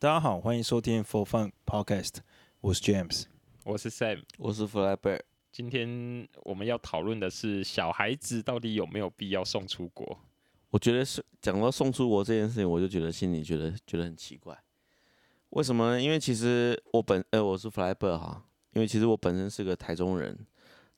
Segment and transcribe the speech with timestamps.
[0.00, 2.20] 大家好，欢迎收听 For Fun Podcast，
[2.62, 3.24] 我是 James，
[3.64, 5.20] 我是 Sam，我是 Flybear。
[5.52, 10.18] 今天我们要讨论的是小孩子到底有没有必要送出国？
[10.70, 14.58] 我觉得是讲到送出国这件事情，我就觉得心里觉得觉得很奇怪。
[15.50, 16.00] 为什么呢？
[16.00, 20.46] 因为其实我本呃我是 Flybear 哈，因为其实我本身是个台中人，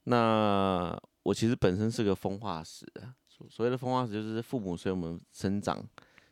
[0.04, 2.86] 那我其实本身是个风化石。
[3.50, 5.84] 所谓的风化石就是父母随我们生长，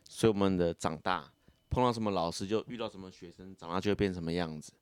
[0.07, 1.29] 随我们的长大，
[1.71, 4.73] 碰到什么老师就遇到什么学生，长大就会变什么样子。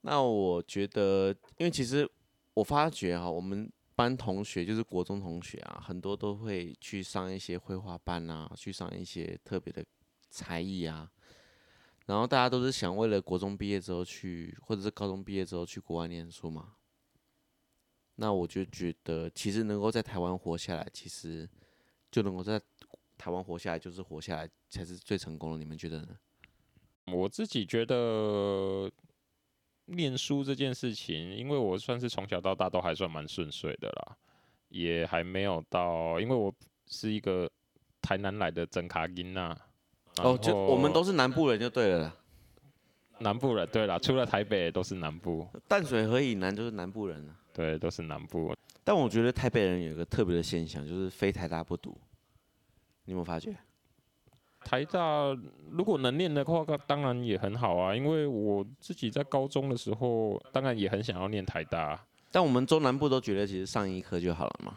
[0.00, 1.28] 那我觉得，
[1.58, 2.10] 因为其实
[2.54, 9.84] 我发觉哈，我们班同学就是国中同学啊，很多都会去上一些绘画班啊，去上一些特别的
[10.30, 11.10] 才艺啊。
[12.06, 16.74] 然后大家都是想为了国中毕业之后去，或者是高中毕业之后去国外念书嘛。
[18.14, 21.48] 那我就觉得，其实能够在台湾活下来，其实
[22.10, 22.60] 就能够在
[23.18, 25.58] 台湾活下来，就是活下来才是最成功的。
[25.58, 26.16] 你们觉得呢？
[27.12, 28.90] 我自己觉得。
[29.90, 34.14] 念书这件事情，因为我算是从小到大都还算蛮顺遂的啦，
[34.68, 36.52] 也还没有到，因为我
[36.86, 37.50] 是一个
[38.02, 39.56] 台南来的真卡金呐。
[40.18, 42.16] 哦，就我们都是南部人就对了啦。
[43.20, 45.48] 南部人对啦，除了台北都是南部。
[45.66, 47.34] 淡水河以南就是南部人了。
[47.54, 48.54] 对，都是南部。
[48.84, 51.98] 但我觉得台北人有一个特别的现象，就是非台大不读。
[53.08, 53.56] 你有没有发觉？
[54.60, 55.34] 台大
[55.70, 57.96] 如果能念的话，当然也很好啊。
[57.96, 61.98] 因为我自己在高中的时候，当然也很想要念台大。
[62.30, 64.76] 但我们中南部都觉得，其实上医科就好了嘛。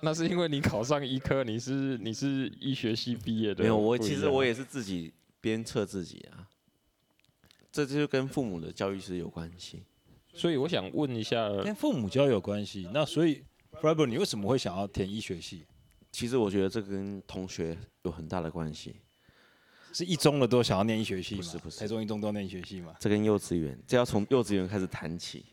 [0.00, 3.62] 那是因为你考上医科，你是你是医学系毕业的。
[3.62, 6.48] 没有，我其实我也是自己鞭策自己啊。
[7.70, 9.84] 这就跟父母的教育是有关系。
[10.32, 12.90] 所以我想问一下，跟父母教育有关系？
[12.92, 13.44] 那所以
[13.80, 15.64] Flybear 你为什么会想要填医学系？
[16.16, 18.96] 其实我觉得这跟同学有很大的关系，
[19.92, 21.42] 是一中的都想要念医学系吗？
[21.42, 22.94] 不是不是，台中一中都要念医学系吗？
[22.98, 25.44] 这跟幼稚园，这要从幼稚园开始谈起，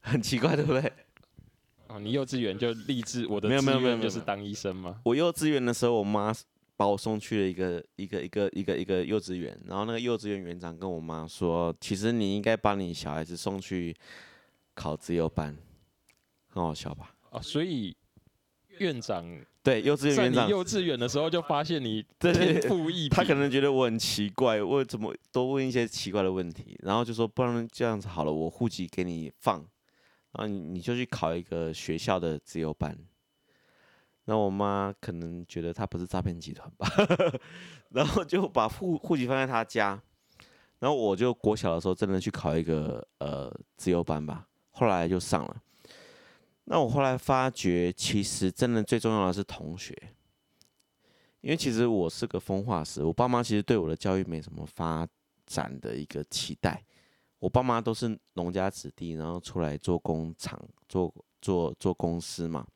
[0.00, 0.92] 很奇怪，对不对？
[1.88, 5.00] 哦，你幼稚园就立志，我的没有没有没有就是当医生吗？
[5.02, 6.32] 我幼稚园的时候，我妈
[6.76, 13.92] 把我送去了一个一个一个一个一个幼稚园，然后那个幼稚园园长跟我妈说，其实你应该把你小孩子送去
[14.74, 15.58] 考自由班，
[16.46, 17.12] 很好笑吧？
[17.30, 17.96] 哦，所以。
[18.78, 19.26] 院长
[19.68, 29.58] 对幼稚园院长，幼稚园的时候就发现你 天赋异禀，他可能觉得我很奇怪，我怎么多问一些奇怪的问题，然后就说不然这样子好了，我户籍给你放，
[30.32, 32.96] 然后你你就去考一个学校的自由班。
[34.24, 36.86] 那我妈可能觉得他不是诈骗集团吧，
[37.92, 39.98] 然后就把户户籍放在他家，
[40.78, 45.56] 然后我就国小的时候真的去考一个呃自由班吧，后来就上了。
[46.70, 49.96] 那我后来发觉，其实真的最重要的是同学，
[51.40, 55.08] 因为其实我是个风化石，我爸妈其实对我的教育没什么发
[55.46, 56.84] 展的一个期待。
[57.38, 62.66] 我爸妈都是农家子弟，然后出来做工厂、做做做公司嘛，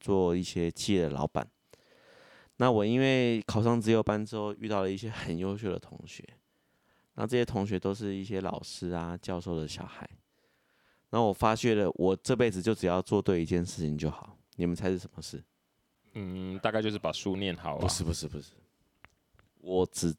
[0.00, 1.48] 做一些企业的老板。
[2.56, 6.28] 那我因为考上资优班之后，遇到了一些很优秀的同学，
[7.14, 10.08] 那这些同学都是一些老师啊、教授的小孩。
[11.10, 14.36] 然后我发觉了，我这辈子就只要做对一件事情就好。
[14.56, 15.42] 你们猜是什么事？
[16.14, 17.80] 嗯，大概就是把书念好啊。
[17.80, 18.52] 不是不是不是，
[19.60, 20.14] 我只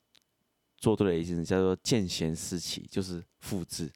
[0.78, 3.92] 做对了一件事，叫做见贤思齐，就是复制。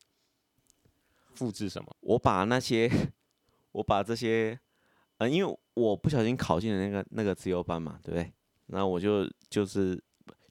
[1.33, 1.95] 复制什么？
[2.01, 2.91] 我把那些，
[3.71, 4.59] 我把这些，
[5.17, 8.31] 呃，因为我不小心考进了那个那个自由班嘛，对不对？
[8.67, 9.99] 然后我就就是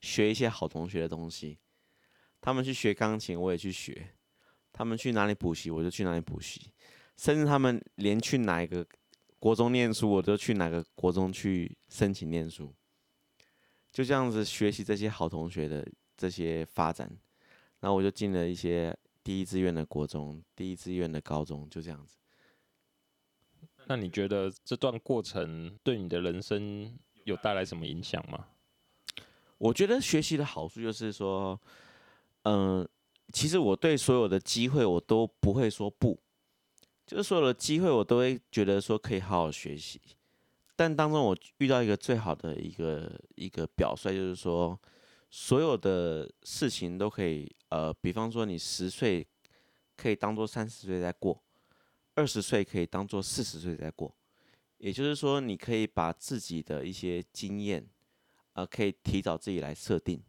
[0.01, 1.59] 学一些好同学的东西，
[2.41, 4.15] 他们去学钢琴，我也去学。
[4.73, 6.73] 他们去哪里补习，我就去哪里补习，
[7.19, 8.87] 甚至他们连去哪一个
[9.39, 12.75] 国中念书，我就去哪个国中去申请念书。
[13.93, 17.07] 就这样子学习这些好同学的这些发展，
[17.81, 22.17] 然后我就进了一些第一志愿的国中，第一志愿的高中，就这样子。
[23.87, 28.47] 那你觉得这段过程对你的人生有带来什么影响吗？
[29.59, 31.61] 我觉得学习的好处就是说，
[32.45, 32.89] 嗯、呃。
[33.33, 36.21] 其实我对所有的机会我都不会说不，
[37.07, 40.01] 就是所有的机会我都会觉得说可以好好学习。
[40.77, 44.79] 但当中我遇到一个最好的一个一个表率，就是说
[45.31, 49.27] 所有的事情都可以，呃，比方说你十岁
[49.97, 51.43] 可以当做三十岁在过，
[52.15, 54.15] 二十岁可以当做四十岁在过，
[54.79, 57.87] 也就是说你可以把自己的一些经验，
[58.55, 60.21] 呃，可以提早自己来设定。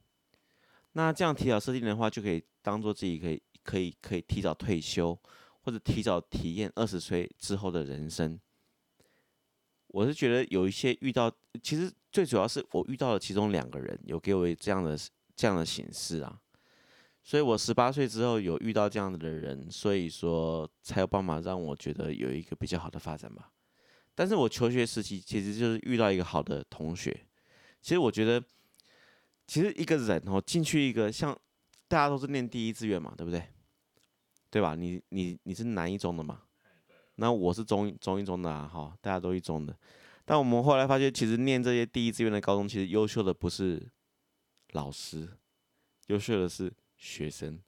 [0.91, 5.15] 那这样提早设定的话，就可以当做自己可以可以可以提早退休，
[5.61, 8.39] 或者提早体验二十岁之后的人生。
[9.89, 11.31] 我是觉得有一些遇到，
[11.61, 14.97] 其实最主要是我遇到了其中两个人，有给我这样的
[15.35, 16.39] 这样的形式啊。
[17.21, 23.51] 所以我十八岁之后有遇到这样子的人，所以说才有办法让我觉得有一个比较好的发展吧。
[24.15, 27.25] 但是我求学时期其实就是遇到一个好的同学。
[27.81, 28.43] 其实我觉得，
[29.45, 31.37] 其实一个人哦进去一个像
[31.93, 33.43] 大家都是念第一志愿嘛，对不对？
[34.49, 34.73] 对吧？
[34.73, 36.41] 你你你是南一中的嘛？
[37.17, 39.77] 那我是中中一中的啊，哈，大家都一中的。
[40.25, 43.91] 但我们后来发现，其实念这些第一志愿的高中，其实优秀的不是
[44.71, 45.37] 老师，
[46.07, 47.61] 优秀的是学生。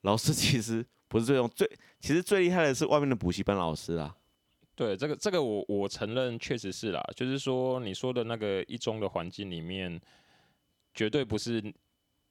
[0.00, 1.70] 老师 其实不是最用最，
[2.00, 4.16] 其实最厉害的是外面的补习班老师啊。
[4.74, 10.00] 对，这个这个我我承认确实是啦，就是说你说的那个一中的环境里面，
[10.94, 11.62] 绝对不是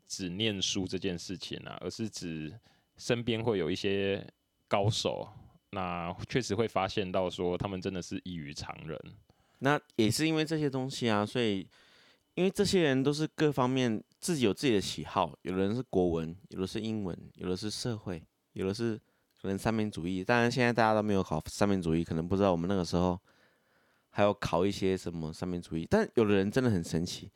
[0.07, 2.57] 只念书这件事情啊，而是指
[2.97, 4.25] 身边会有一些
[4.67, 5.27] 高手。
[5.71, 8.97] 那确实会发现到说，他们真的是异于常人。
[9.59, 11.67] 那也是因为这些东西啊，所以
[12.35, 18.23] 因为这些人都是各方面自己有自己的喜好，有的人是国文，有的是英文，有的是社会，
[18.53, 18.95] 有的是
[19.41, 20.23] 可能三民主义。
[20.23, 23.19] 当然现在大家都没有考三民主义，可能不知道我们那个时候
[24.09, 25.85] 还有考一些什么三民主义。
[25.89, 27.29] 但有的人真的很神奇，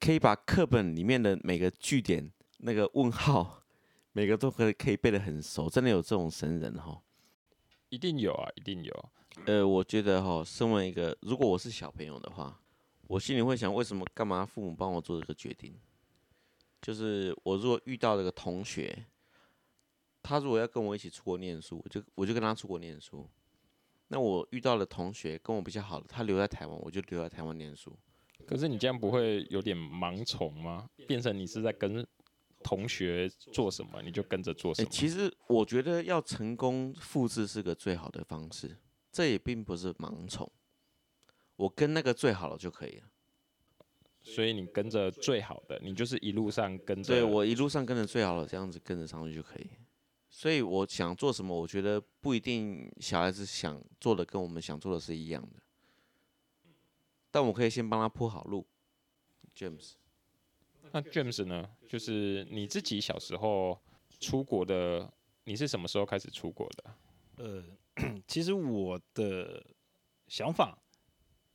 [0.00, 3.62] 可以把课本里面的每个句点那个问号，
[4.12, 7.02] 每个都可以可以背得很熟，真的有这种神人哈。
[7.88, 9.10] 一定有啊，一定有。
[9.46, 12.60] 呃，我觉得哈，身为一个，如果我是小朋友的话，
[13.06, 15.78] 我心里会想，为什么干嘛父母帮我做这个决定？
[16.82, 19.06] 就是我如果遇到这个同学，
[20.22, 23.28] 他如果要跟我一起出国念书，我就我就跟他出国念书。
[24.08, 27.96] 那我遇到了同学跟我比较好的，他留在台湾，我就留在台湾念书。
[28.46, 30.88] 可是你这样不会有点盲从吗？
[31.06, 32.06] 变成你是在跟
[32.62, 34.88] 同学做什么，你就跟着做什么。
[34.88, 38.76] 欸，其实我觉得要成功复制是个最好的方式，
[39.12, 40.50] 这也并不是盲从。
[41.56, 43.04] 我跟那个最好的就可以了。
[44.20, 47.14] 所以你跟着最好的，你就是一路上跟着。
[47.14, 49.70] 对，我一路上跟着最好的，这样子跟着上去就可以。
[50.28, 55.62] 所以我想做什么，我觉得不一定小孩子想做的跟我们想做的是一样的。
[57.30, 58.66] 但我可以先帮他铺好路
[59.54, 59.92] ，James。
[60.90, 61.68] 那 James 呢？
[61.86, 63.78] 就是你自己小时候
[64.20, 65.12] 出国的，
[65.44, 66.94] 你是什么时候开始出国的？
[67.36, 67.64] 呃，
[68.26, 69.64] 其实我的
[70.26, 70.78] 想法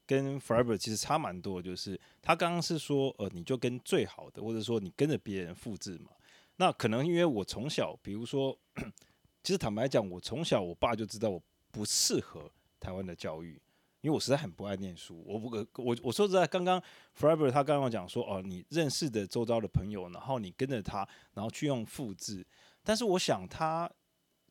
[0.06, 6.12] 跟 Forever 其实差蛮多，就是他刚刚是说，呃，你就跟最好的，或者说你跟着别人复制嘛。
[6.58, 8.56] 那可能因为我从小，比如说，
[9.42, 11.42] 其实坦白讲，我从小我爸就知道我
[11.72, 13.60] 不适合台湾的教育。
[14.04, 16.78] 因为我实在很不爱念书，我不可我我说实在，刚刚
[17.18, 22.46] Forever 他刚刚讲说哦，你认识的周遭的朋友，然后你跟着他，然后去用复制。
[22.84, 23.90] 但是我想他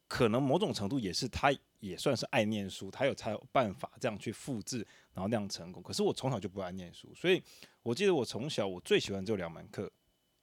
[0.08, 4.78] 可能某种程度也是他也算是爱念书，他有才有办法这样去复制，
[5.12, 5.82] 然后那样成功。
[5.82, 7.42] 可是我从小就不爱念书，所以
[7.82, 9.92] 我记得我从小我最喜欢只有两门课，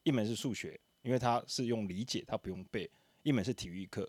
[0.03, 2.87] 一门是数学，因为它是用理解，它不用背；
[3.23, 4.07] 一门是体育课。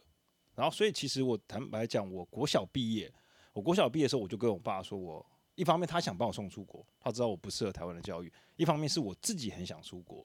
[0.54, 3.10] 然后所以其实我坦白讲，我国小毕业。
[3.52, 5.24] 我国小毕业的时候，我就跟我爸说，我
[5.56, 10.24] 一方面他想把我送出国，他知道我不适合台湾的教育；一方面是我自己很想出国。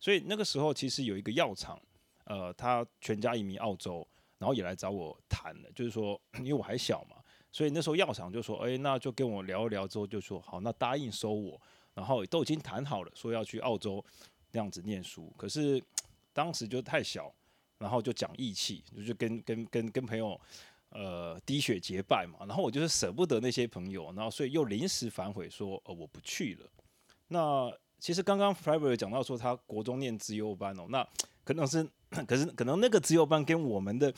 [0.00, 1.80] 所以那个时候其实有一个药厂，
[2.24, 4.06] 呃，他全家移民澳洲，
[4.38, 7.16] 然后也来找我谈了，就是说，因为我还小嘛，
[7.52, 11.60] 所以那时候药厂就说，哎，那就跟我聊一聊之后，就说好，那答应收我，
[11.94, 14.04] 然后都已经谈好了，说要去澳洲
[14.50, 15.32] 那样子念书。
[15.36, 15.80] 可是
[16.32, 17.32] 当时就太小，
[17.78, 20.40] 然后就讲义气，就跟跟跟跟朋友。
[20.94, 26.68] 呃，滴血结拜嘛，然后我就是舍不得那些朋友，然后所以又临时反悔说，呃，我不去了。
[27.28, 31.02] 那其实刚刚 Forever 讲到说他国中念资优班哦，那
[31.44, 31.88] 可能是，
[32.26, 34.08] 可是可能那个资优班跟我们的，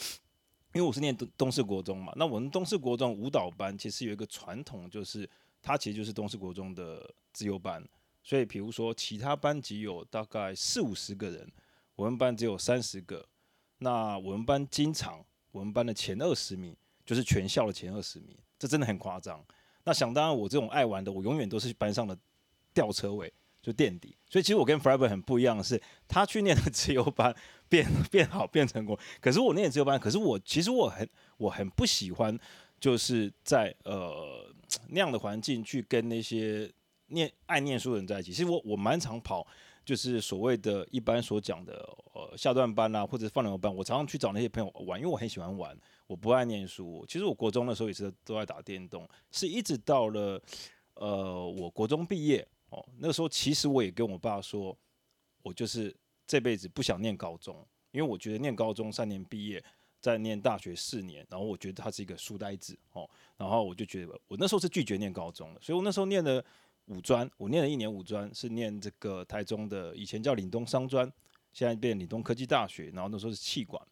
[0.72, 5.28] 因为我是念东东势国中嘛，那我们东势国中舞蹈班其实有一个传统，就是
[5.62, 7.86] 它其实就是东势国中的资优班，
[8.24, 11.48] 所以比如说其他班级有大概四五十个人，
[11.94, 13.24] 我们班只有三十个，
[13.78, 15.24] 那我们班经常。
[15.54, 19.40] 我们班的前二十名就是全校的前二十名，这真的很夸张。
[19.84, 22.18] 那想当然，我这种爱玩的，我永远都是班上的
[22.72, 23.32] 吊车尾，
[23.62, 24.16] 就垫底。
[24.28, 27.32] 所以其实我跟 Forever 很不一样的是，他去念的资优班
[27.68, 32.36] 变变好变成功，可是我念自由班，可是我其实我很我很不喜欢，
[32.80, 34.52] 就是在呃
[34.88, 36.68] 那样的环境去跟那些
[37.06, 38.32] 念爱念书的人在一起。
[38.32, 39.46] 其实我我蛮常跑。
[39.84, 41.74] 就是所谓的一般所讲的
[42.14, 45.76] 呃下段班啊，或者是放牛班，我常常去找那些朋友玩，因为我很喜欢玩，
[46.06, 47.04] 我不爱念书。
[47.06, 50.40] 其实我国中的时候也是都在打电动，是一直到了
[50.94, 54.74] 呃我国中毕业哦，那个时候其实我也跟我爸说，
[55.42, 55.94] 我就是
[56.26, 57.54] 这辈子不想念高中，
[57.90, 59.62] 因为我觉得念高中三年毕业，
[60.00, 66.42] 再念大学四年，然后我觉得他是一个书呆子哦，然后我就觉得我那时候是拒绝念高中的，所以我那时候念的。
[66.86, 71.10] 五专，我念了一年五专，是念这个台中的，以前叫岭东商专，
[71.52, 72.90] 现在变岭东科技大学。
[72.90, 73.82] 然后那时候是企管。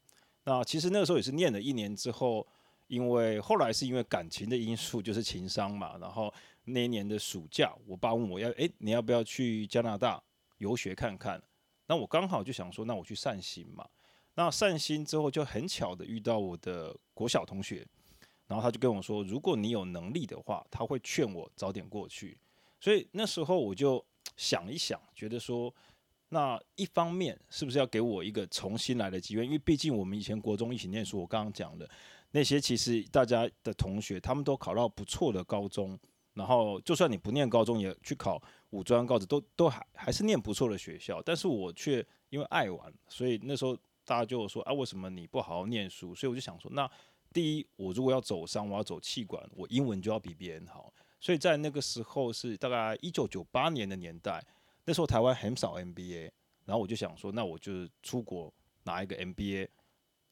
[0.45, 2.47] 那其实那个时候也是念了一年之后，
[2.89, 5.97] 因为后来是因为感情的因素，就是情伤嘛。
[5.99, 6.33] 然后
[6.65, 10.23] 那一年的暑假，我爸问我要，诶，你要不要去加拿大
[10.59, 11.43] 游学看看？
[11.87, 13.89] 那我刚好就想说，那我去散心嘛。
[14.35, 17.87] 那散心之后，就很巧的遇到我的国小同学，
[18.47, 22.37] 然后他就跟我说，如果你有能力的话，他会劝我早点过去。
[22.83, 24.05] 所以那时候我就
[24.37, 25.73] 想一想，觉得说，
[26.31, 29.45] 那一方面是不是要给我一个重新来的机会？
[29.45, 31.89] 因为毕竟我们以前国中一起念书，我刚刚讲的
[32.33, 35.97] 那些，其实大家的同学他们都考到不错的高中，
[36.35, 41.23] 然后就算你不念高中，也去考五专、高职，都都还还是念不错的学校。
[41.23, 46.17] 但是我却因为爱玩，所以那时候大家就说啊，为什么你不好好念书？
[46.17, 46.91] 所以我就想说，那
[47.33, 50.93] 第一，我如果要走商，我要走气管，我英文就要比别人好。
[51.23, 54.45] 所以在那个时候是大概一九九八年的年代，
[54.85, 56.33] 那时候台湾很少 MBA，
[56.64, 58.52] 然后我就想说，那我就出国
[58.83, 59.69] 拿一个 MBA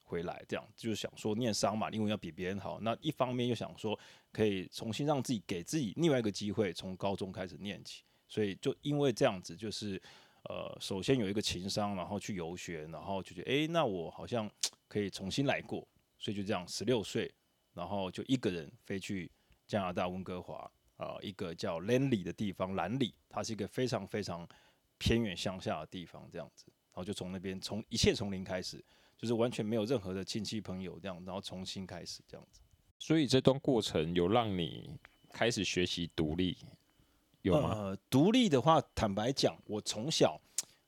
[0.02, 2.80] 回来，这样就是想说念商嘛，英文要比别人好。
[2.80, 3.96] 那一方面又想说
[4.32, 8.02] 可以重新让自己给自己另外一个机会，从高中开始念起。
[8.26, 9.94] 所以就因为这样子，就是
[10.48, 14.50] 呃，首先有一个情商，然后去游学，然后就觉得，诶，那我好像
[14.88, 15.86] 可以重新来过。
[16.18, 17.32] 所以就这样，十六岁，
[17.74, 19.30] 然后就一个人飞去
[19.68, 20.68] 加拿大温哥华。
[21.00, 24.46] 呃，一个叫兰里的地方，兰里，它是一个非常非常
[24.98, 28.84] 偏远乡下的地方，这样子，然后就从那边从一切从零开始，
[29.16, 32.60] 就是完全没有任何的亲戚朋友这样，然后重新开始这样子。
[32.98, 34.90] 所以这段过程有让你
[35.32, 36.58] 开始学习独立，
[37.40, 37.70] 有吗？
[37.74, 40.38] 呃，独立的话，坦白讲，我从小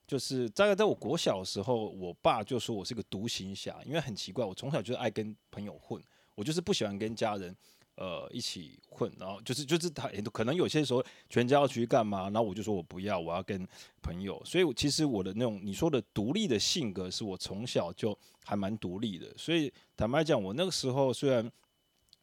[0.05, 5.99] 就是大概在我国小的时候，我爸就说我是个独行侠，因为很奇怪，我从小就是爱跟朋友混，
[6.35, 7.55] 我就是不喜欢跟家人。
[7.95, 13.67] 呃，一起混，然后就是就是他，可能有些时候全家要去干嘛，然后我就说我不要，我要跟
[14.01, 14.41] 朋友。
[14.43, 19.31] 所以其实我的那种你说的独立的性格，是我从小就还蛮独立的。
[19.37, 21.47] 所以坦白讲，我那个时候虽然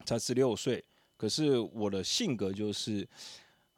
[0.05, 0.83] 才十六岁，
[1.15, 3.07] 可是我的性格就是，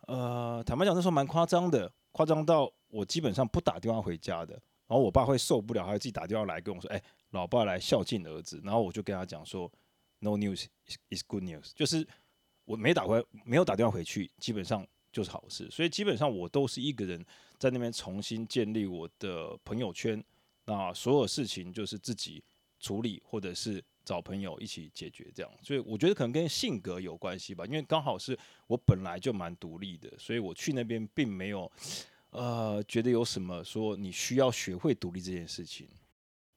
[0.07, 4.53] 呃，坦白讲那时候蛮夸张的，夸张到我基本上不打电话回家的。
[4.87, 9.71] 然后我爸会受不了，他会自己打电话来跟我说：“哎，老爸来孝敬儿子。”然后我就跟他讲说。
[10.23, 10.67] No news
[11.09, 12.07] is good news，就是
[12.63, 15.69] 我没打回，没有打电话回去，基本上就是好事。
[15.69, 17.25] 所以基本上我都是一个人
[17.57, 20.23] 在那边重新建立我的朋友圈，
[20.63, 22.41] 那所有事情就是自己
[22.79, 25.51] 处理，或者是找朋友一起解决这样。
[25.61, 31.69] 所以我觉得可能跟性格有关系吧，因为刚好是我本来就蛮独立的，所以我去那边并没有
[32.29, 35.89] 呃觉得有什么说你需要学会独立这件事情。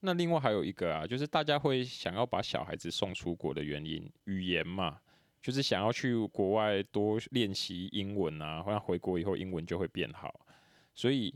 [0.01, 5.01] 那另外还有一个啊，就是大家会想要把小孩子送出国的原因，语言嘛，
[5.43, 10.47] 就是想要去国外多练习英文啊，好像回国以后英文就会变好。
[10.95, 11.35] 所以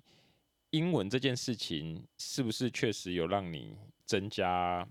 [0.70, 3.74] 英文这件事情是不是确实有让你
[4.04, 4.86] 增加，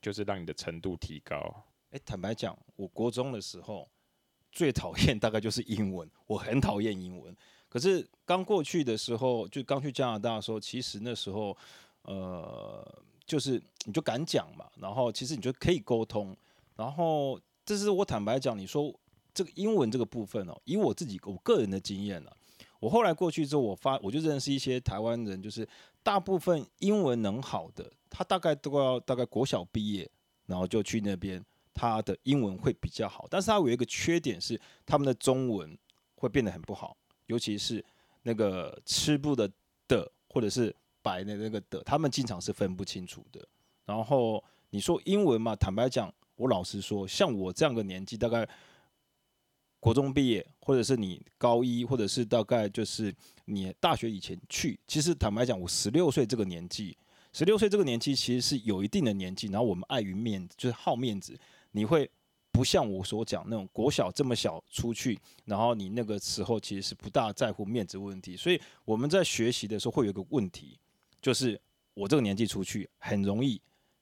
[0.00, 1.64] 就是让你的程度提高？
[1.90, 3.88] 诶、坦白讲，我国中的时候
[4.50, 7.36] 最讨厌大概就是英文，我很讨厌英文。
[7.68, 11.56] 可是刚过去的时候，就刚去加拿大的时候，其实那时候，
[12.02, 13.04] 呃。
[13.30, 16.36] 就是你就敢讲嘛，然后其实你就可以沟通，
[16.74, 18.92] 然后这是我坦白讲，你说
[19.32, 22.36] 这个英文这个部分哦，以我自己我个人的经验啊，
[22.80, 25.64] 我后来过去之后，我发我就认识一些台湾人，就是
[26.02, 30.10] 大部分英文能好的，他大概都要大概国小毕业，
[30.46, 31.40] 然后就去那边，
[31.72, 35.78] 他的英文会比较好，但是他有一个缺点是他们的中文
[36.16, 36.96] 会变得很不好，
[37.26, 37.84] 尤其是
[38.24, 39.48] 那个吃不的
[39.86, 40.74] 的或者是。
[41.02, 43.46] 白的那个的，他们经常是分不清楚的。
[43.84, 48.48] 然后你说英文嘛，坦白讲，我老实说，像我这样的年纪，大概
[49.78, 53.14] 国中毕业，或者是你高一，或者是大概就是
[53.44, 56.96] 你大学以前去，其实坦白讲，我十六岁这个年纪，
[57.32, 59.48] 十六岁这个年纪其实是有一定的年纪。
[59.48, 61.38] 然后我们碍于面子，就是好面子，
[61.72, 62.10] 你会。
[62.52, 70.76] 不像我所讲那种国小这么小出去，然后你那个时候其实是不大在乎面子问题，所以我们在学习的时候会有个问题，
[71.20, 71.60] 就是
[71.94, 73.60] 我这个年纪出去很容易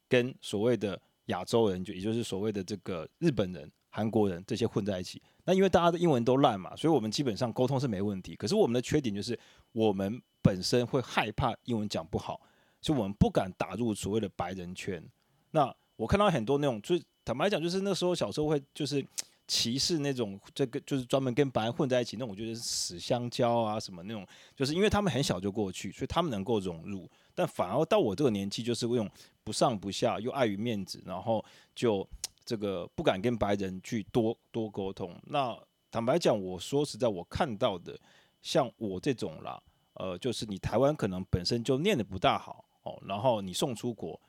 [0.08, 5.22] 跟所谓的亚洲人，就也就是所谓的这个日本人、韩国人这些混在一起。
[5.44, 8.36] 那因为大家的英文都烂嘛，所以我们基本上沟通是没问题。
[8.36, 9.38] 可是我们的缺点就是
[9.72, 12.40] 我们本身会害怕英文讲不好，
[12.80, 15.02] 所以我们不敢打入所谓的白人圈。
[15.50, 16.98] 那我看到很多那种就。
[17.24, 19.06] 坦白讲，就是那时候小时候会就是
[19.48, 24.24] 歧视那种这个就是专门跟白人混在一起那种，我觉得是死香蕉啊什么那种，
[24.54, 27.10] 就是因为他们很小就过去，所以他们能够融入。
[27.34, 29.10] 但反而到我这个年纪，就是用
[29.42, 31.42] 不上不下，又碍于面子，然后
[31.74, 32.06] 就
[32.44, 35.18] 这个不敢跟白人去多多沟通。
[35.24, 35.58] 那
[35.90, 37.98] 坦白讲，我说实在，我看到的
[38.42, 39.58] 像我这种啦，
[39.94, 44.20] 呃，就是你台湾可能本身就念得不大好哦，然后你送出国，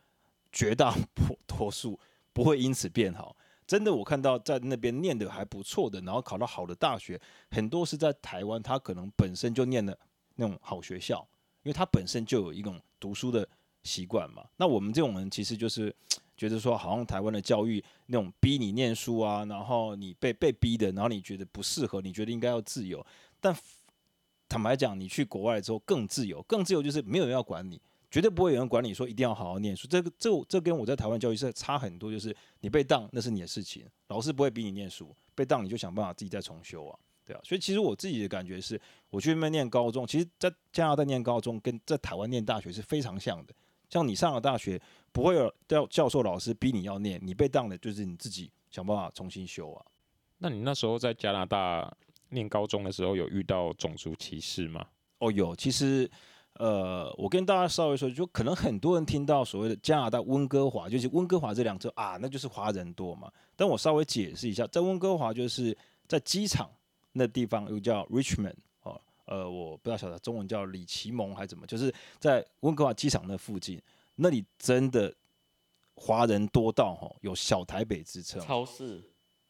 [0.51, 0.95] 绝大
[1.45, 1.99] 多数
[2.31, 3.35] 不会因此变好。
[3.69, 7.21] 真的，我看到在那边念的还不错的，然后考到好的大学，
[7.51, 9.95] 很多是在台湾，他可能本身就念的
[10.37, 11.19] 那种好学校，
[11.61, 13.47] 因为他本身就有一种读书的
[13.83, 14.43] 习惯嘛。
[14.57, 15.95] 那我们这种人其实就是
[16.35, 23.05] 觉得说，好像台湾的教育那种逼你念书啊，然后你被被逼的，然后你觉得不适合，你觉得应该要自由。
[23.39, 23.55] 但
[24.47, 27.79] 坦白讲，你去国外之后更自由，更自由就是没有人要管你。
[28.11, 32.11] 绝对不会有人管你说一定要好好念书，这个这这跟我在台湾教育是差很多。
[32.11, 37.39] 就是你被当那是你的事情，老师不会逼你念书，被当你就想办法自己再重修啊，对啊。
[37.43, 43.53] 所以其实我自己的感觉是，我去那边念高中，其实在加拿大念高中跟在台湾念大学是非常像的。
[43.91, 49.85] 像你上了大学，不会有教教授老师逼你要念，你被当的就是你自己想办法重新修啊。
[50.39, 51.95] 那你那时候在加拿大
[52.29, 54.83] 念高中的时候，有遇到种族歧视吗？
[55.19, 56.09] 哦，有，其实。
[56.59, 63.31] 呃，我跟大家稍微说，就可能很多人听到所谓的加拿大温哥华，就是温哥华这两个字啊，那就是华人多嘛。
[63.55, 65.75] 但我稍微解释一下，在温哥华就是
[66.05, 66.69] 在机场
[67.13, 73.81] 那地方又叫 Richmond 哦，呃，我不知道晓得中文叫李奇蒙还是怎么，就是在温哥华机场那附近，
[74.15, 75.15] 那里真的
[75.95, 78.41] 华人多到哈，有小台北之称。
[78.41, 79.01] 超市，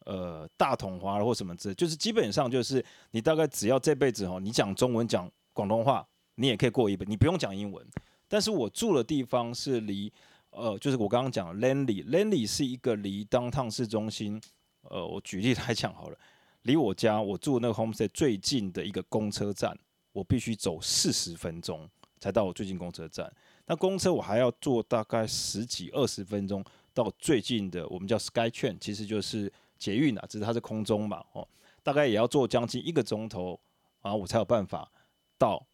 [0.04, 6.06] 呃，大统华或什么之类，就是基本上就是你大概只要这辈子哦，你讲中文讲广东话。
[6.40, 7.86] 你也可以过一本，你不用讲英文。
[8.26, 10.10] 但是我住的地方是离，
[10.50, 14.40] 呃，就是我刚刚讲 Langley，Langley 是一个离当趟市中心，
[14.82, 16.18] 呃，我举例来讲好了，
[16.62, 19.78] 离我家我住的那个 homestay 最近的一个公车站，
[20.12, 21.86] 我必须走四十分钟
[22.18, 23.30] 才到我最近公车站。
[23.66, 31.46] 那公车我还要坐大概十几二十分钟到最近的，我们叫 SkyTrain，其实就是捷运啊，只是它是空中嘛，哦，
[31.82, 33.60] 大概也要坐将近一个钟头，
[34.00, 34.90] 啊我才有办法
[35.36, 35.66] 到。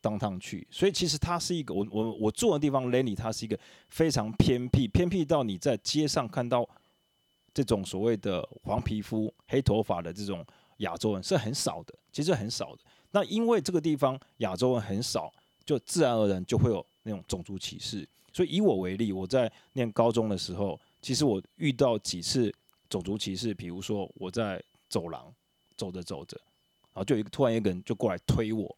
[0.00, 3.58] 当趟去，所以其实它是一个我我我住的地方 Lenny，它是一个
[3.88, 6.68] 非常偏僻，偏僻到你在街上看到
[7.52, 10.44] 这种所谓的黄皮肤、黑头发的这种
[10.78, 12.82] 亚洲人是很少的，其实很少的。
[13.10, 15.32] 那因为这个地方亚洲人很少，
[15.64, 18.08] 就自然而然就会有那种种族歧视。
[18.32, 22.54] 所以以我为例，我在念高中的时候，其实我遇到几次
[22.88, 25.34] 种族歧视，比如说我在走廊
[25.76, 26.36] 走着走着，
[26.92, 28.76] 然后就一个突然一个人就过来推我。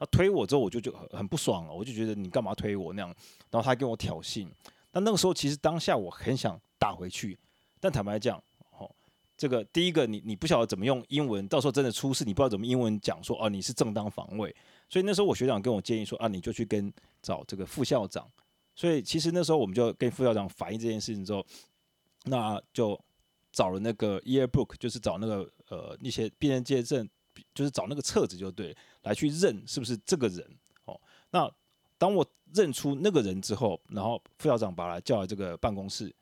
[0.00, 3.14] 他推我之后，我就就很很不爽了，我就觉得你干嘛推我那样，
[3.50, 4.48] 然后他跟我挑衅。
[4.92, 7.38] 那那个时候其实当下我很想打回去，
[7.78, 8.42] 但坦白讲，
[8.78, 8.90] 哦，
[9.36, 14.56] 这个第一个你你不晓得怎么用英文，到时候真的出事，你不知道怎么英文讲说啊你是正当防卫。
[14.88, 18.26] 所以那时候我学长跟我建议说啊你就去跟找这个副校长。
[18.74, 21.44] 所以其实那时候我们就跟副校长反映这件事情之后，
[22.24, 22.98] 那就
[23.52, 27.06] 找了那个 yearbook，就是找那个呃那些毕业纪念证。
[27.54, 30.46] 就是找那个册子就对，来去认是不是这个人
[30.84, 31.00] 哦。
[31.30, 31.50] 那
[31.98, 36.12] 当我认出那个人之后，然后副校长把他叫来这个办公室，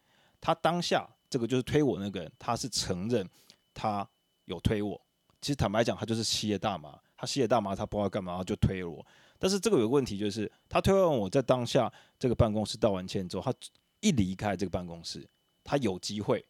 [0.41, 3.29] 他当下这个就是推我那个人，他是承认
[3.73, 4.07] 他
[4.47, 5.01] 有推我。
[5.41, 9.07] 其实坦白讲，他就是吸了大麻，他吸了大麻，他不知道干嘛就推了我。
[9.39, 13.59] 但是这个有个问题，就是他推完我在当下这个办公室道完歉之后，他
[14.01, 15.25] 一离开这个办公室，
[15.63, 16.45] 他有机会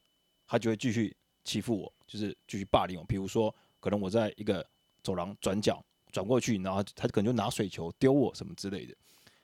[0.47, 3.55] 他就会继续欺负我，就是继续霸凌我，比如说。
[3.81, 4.67] 可能我在一个
[5.03, 8.95] 走廊转角转过去，然后他可能就拿水球丢我什么之类的。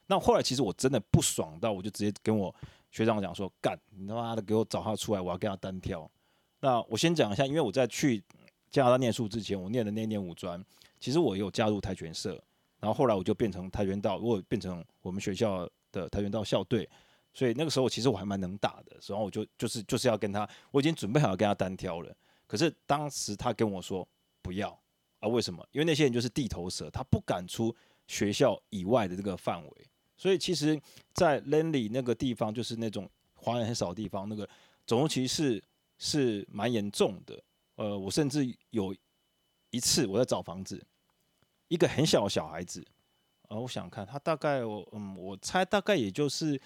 [0.07, 2.55] 那后来其实我真的不爽到，我就直接跟我
[2.91, 6.11] 学长讲说：“干，你他妈的给我找他出来，我要跟他单挑。”
[6.61, 8.23] 那我先讲一下，因为我在去
[8.71, 10.63] 加拿大念书之前，我念的那年五专，
[11.01, 12.33] 其实我有加入跆拳社，
[12.81, 16.89] 然后后来我就变成跆拳道，我变成我们学校的跆拳道校队，
[17.33, 22.15] 所以那个时候其实我还蛮能打的，然后我就就是就是要跟他，我已经准备好要跟他单挑了。
[22.47, 24.07] 可是当时他跟我说。
[24.45, 24.69] 不要
[25.21, 25.27] 啊？
[25.27, 25.67] 为什么？
[25.73, 27.75] 因为那些人就是地头蛇，他不敢出
[28.07, 29.91] 学校以外的这个范围。
[30.19, 30.79] 所以其实，
[31.15, 34.47] 在 Lenly 那个地方，就是那种华人很少的地方，那个
[34.87, 35.63] 种族歧视
[35.99, 37.43] 是蛮严重的。
[37.77, 38.95] 呃，我甚至有
[39.71, 40.87] 一次我在找房子，
[41.69, 42.87] 一个很小的小孩子，
[43.49, 46.61] 呃，我想看他大概我嗯，我猜大概也就是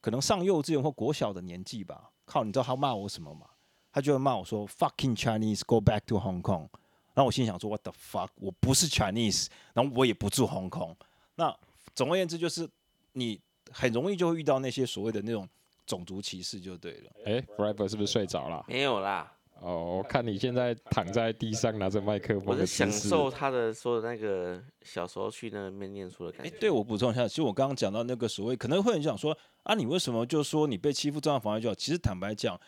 [0.00, 2.12] 可能上幼稚园或国小的年纪吧。
[2.24, 3.50] 靠，你知道他骂我什么吗？
[3.92, 6.68] 他就会骂我说：“Fucking Chinese, go back to Hong Kong。”
[7.14, 8.28] 然后我心想说，What the fuck？
[8.34, 10.94] 我不是 Chinese，然后我也不住 Hong Kong。
[11.36, 11.56] 那
[11.94, 12.68] 总而言之，就是
[13.12, 15.48] 你很容易就会遇到那些所谓的那种
[15.86, 17.10] 种族歧视，就对了。
[17.24, 18.64] 哎，Forever 是不是睡着了？
[18.68, 19.32] 没有啦。
[19.60, 26.52] 哦，我看你现在躺在地上拿着麦克风，我在享受他的说的那个小时候去那边念书的感觉。
[26.52, 31.74] 哎，对，我补充一下，其实我刚刚讲到那个所谓，可能会很想说啊，你为什么就说你被欺负这样妨碍就好？
[31.76, 32.60] 其实坦白讲，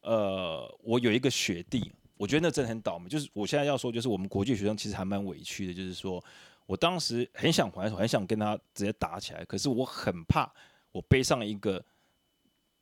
[0.00, 1.92] 呃，我有一个学弟。
[2.22, 3.08] 我觉得那真的很倒霉。
[3.08, 6.24] 就是我现在要说，就是我们国际学生其实还蛮委屈的，就是说
[6.66, 10.48] 我当时很想还手，很想跟他直接打起来，可是我很怕
[10.92, 11.84] 我背上一个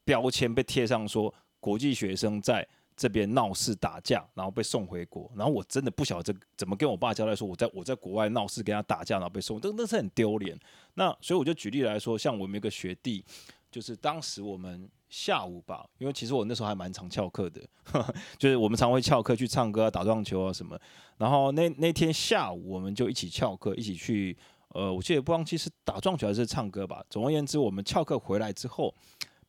[0.04, 10.54] 标签被贴上说国际学生在这边闹事打架，然后被送回国，然后我真的不晓得怎么跟我爸交代，说我在我在国外闹事跟他打架，然后被送，这那是很丢脸。
[10.92, 13.24] 那所以我就举例来说，像我们一个学弟，
[13.70, 20.78] 就是当时我们下午吧，因为其实我那时候还蛮常翘课的呵呵， 就是我们常会翘课去唱歌啊、打撞球啊什么。
[21.18, 24.34] 然后那那天下午我们就一起翘课，一起去，
[24.68, 27.04] 呃，我记得不忘记是打撞球还是唱歌吧。
[27.10, 28.94] 总而言之，我们翘课回来之后。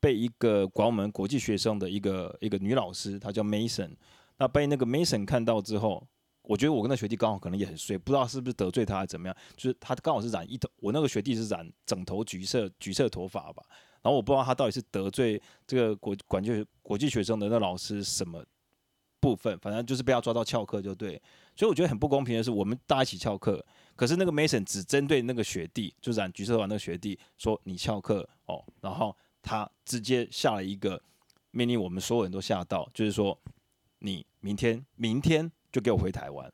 [0.04, 3.92] 被一个管我们国际学生的一个一个女老师，她叫 Mason。
[4.40, 6.04] 那被那个 Mason 看到之后，
[6.42, 9.38] 我觉得我跟那学弟刚好可能也很衰，不知道是不是得罪他还是怎么样。
[9.56, 13.62] 就是他刚好是染一头，我那个学弟是染整头橘色橘色头发吧。
[14.02, 18.44] 然后我不知道他到底是得罪这个国管教国际学生的那老师什么
[19.20, 21.22] 部分，反正就是被他抓到翘课就对。
[21.56, 23.64] 所以我觉得很不公平的是，我们大家一起翘课，
[23.96, 29.16] 可是那个 Mason 只针对那个学弟，就染橘色头发那个学弟说你翘课哦，然后。
[29.44, 31.02] 他直接下了一个
[31.50, 33.36] 命令，我们所有人都吓到，就是说，
[33.98, 36.46] 你明天明天就给我回台湾。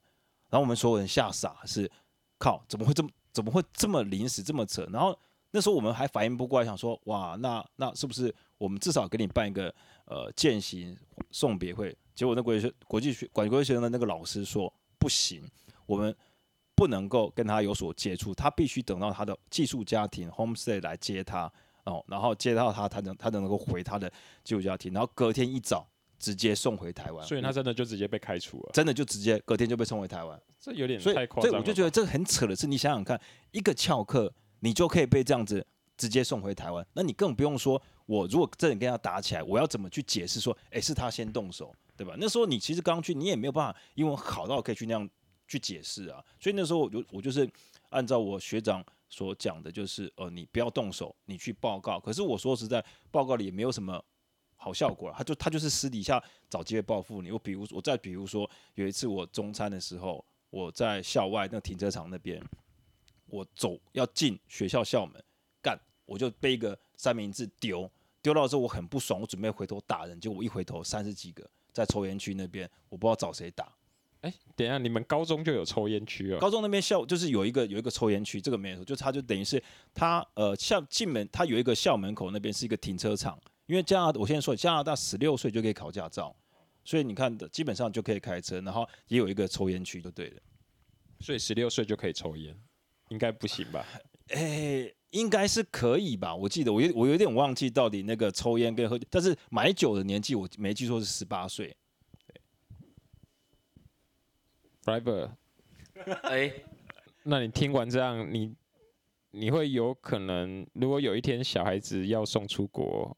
[0.49, 1.91] 然后我们所有人吓傻，是
[2.37, 4.87] 靠，怎么会这么怎么会这么临时这么扯？
[4.89, 5.19] 然后
[5.51, 9.73] 那时候我们还反应不过来，想说，哇，那那是不是我们至少给你办一个
[10.05, 10.97] 呃践行
[11.31, 11.95] 送别会？
[12.13, 15.43] 结果那国际国际学管国际学生的那个老师说，不行，
[15.85, 16.15] 我们
[16.75, 21.51] 不能够跟他有所接触，他必须等到他的寄宿家庭 homestay 来接他。
[21.85, 24.11] 哦，然后接到他，他能他能够回他的
[24.43, 25.87] 寄宿家庭，然后隔天一早
[26.19, 31.49] 直接送回台湾，所以他真的就直接被开除了，真的就直接隔天就被送回台湾，这有点太夸张了。
[31.49, 33.17] 所以我就觉得这个很扯的是，你想想看，
[33.51, 35.65] 一个翘课你就可以被这样子
[35.97, 42.15] 直接送回台湾，那你更不用说，我如果真的跟他打起来，我要怎么去解释说，哎，是他先动手，对吧？
[42.17, 45.09] 那时候你其实刚去，你也没有办法英文好到可以去那样
[45.47, 47.49] 去解释啊，所以那时候我就我就是
[47.89, 48.83] 按照我学长。
[49.09, 51.97] 所讲的就是，呃，你不要动手，你去报告。
[51.97, 54.03] 可是我说实在，报告里也没有什么
[54.57, 55.13] 好效果。
[55.15, 57.31] 他就他就是私底下找机会报复你。
[57.31, 62.43] 我比如我再比如说，有一次我中餐的时候，我在校外那停车场那边，
[63.27, 65.23] 我走要进学校校门，
[65.61, 67.89] 干我就背一个三明治丢，
[68.21, 73.71] 丢到之后我很不爽，我准备回头打人，结果我一回头三十几个在抽烟区那边，我不知道找谁打。
[74.21, 76.39] 哎，等一下，你们高中就有抽烟区啊？
[76.39, 79.61] 高中那边校就是有一个有一个抽烟区，这个没有，就他就等于是
[79.93, 86.35] 他呃，校进门他有一个校门口那边是一个停车场，因为加拿大我现在说加拿大十六岁就可以考驾照，
[86.83, 90.41] 所以你看的基本上就可以开车，然后也有一个抽烟区就对了。
[91.19, 92.59] 所以十六岁就可以抽烟，
[93.09, 93.85] 应该不行吧？
[94.29, 96.35] 哎，应该是可以吧？
[96.35, 101.75] 我记得我有我有点忘记到底那个抽烟跟喝，但是买酒的年纪我没记错是十八岁。
[104.83, 105.29] driver，
[106.23, 106.53] 哎，
[107.23, 108.55] 那你听完这样，你
[109.31, 113.17] 你会有可能，如果有一天小孩子要送出国，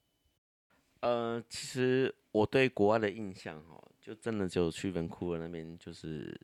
[1.02, 6.36] 呃，其实我对国外的印象哦，就真的只有去文库尔那边，就是，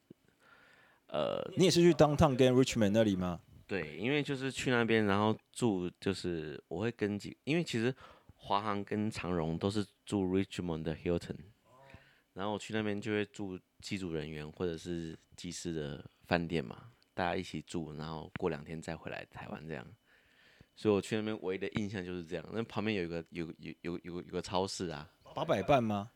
[1.15, 3.39] 呃，你也是去 downtown 跟 Richmond 那里吗？
[3.65, 7.95] 对，因为就是去那边，然后住，就是我会跟几，因为其实
[8.35, 11.37] 华航跟长荣都是住 Richmond 的 Hilton。
[12.33, 19.87] 然后我去那边就会住机组人员或者是机师的饭店嘛，大家一起住，然后过两天再回来台湾这样。
[20.75, 22.45] 所以我去那边唯一的印象就是这样。
[22.51, 26.11] 那旁边有一个有有有有有个超市啊，八佰伴吗？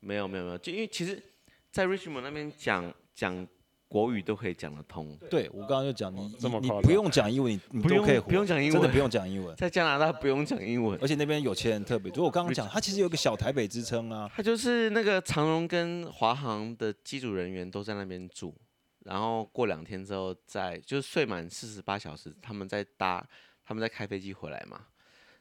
[0.00, 1.22] 没有没有没有，就因为其实，
[1.70, 3.46] 在 Richmond 那边讲讲。
[3.90, 5.18] 国语都可以讲得通。
[5.28, 9.56] 对，我刚刚就讲你，这么你不用讲英文，你你都可以不用讲英文，真的不用讲英文。
[9.56, 12.24] 在加拿大不用讲英文，而且那边有钱人特别多。
[12.24, 14.30] 我刚刚讲，他其实有个小台北之称啊。
[14.32, 18.54] 他就是那个长荣跟华航的机组人员都在那边住，
[19.00, 23.28] 然后过两天之后再就是睡满四十八小时，他们再搭，
[23.64, 24.86] 他们再开飞机回来嘛。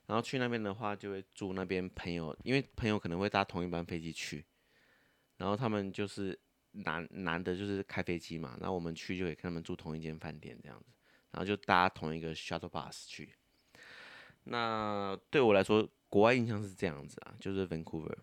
[0.07, 4.43] 然后去那边的话，就会住那边朋友，因为朋友可能会搭同一班飞机去，
[5.37, 6.39] 然后他们就是。
[6.71, 10.85] 难难的就是开飞机嘛，然后我们去就可以跟他们住同一间饭店这样子，
[11.31, 13.33] 然后就搭同一个 shuttle bus 去。
[14.45, 18.15] 那对我来说，国外印象是这样子啊，就是 Vancouver。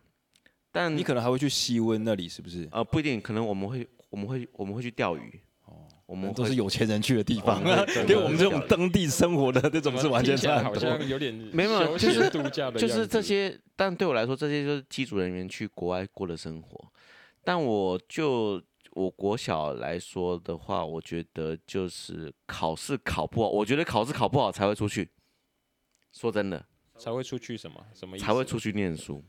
[0.72, 2.68] 但你可能还会去西温那里，是不是？
[2.70, 5.40] 呃，不一定，可能我们会我们会我们会去钓鱼。
[5.64, 7.62] 哦，我们都是有钱人去的地方，
[8.06, 13.58] 跟我们这种当地生活的这种是完全差好像有点 没有，就是度假的，就是这些。
[13.74, 16.92] 但对我来说，这些就是机组人员去国外过的生活。
[17.46, 25.08] 但我就我国小来说的话，我觉得就是考试考不好，我觉得考试考不好才会出去。
[26.10, 26.66] 说真的，
[26.98, 28.26] 才会出去什么什么意思？
[28.26, 29.24] 才会出去念书。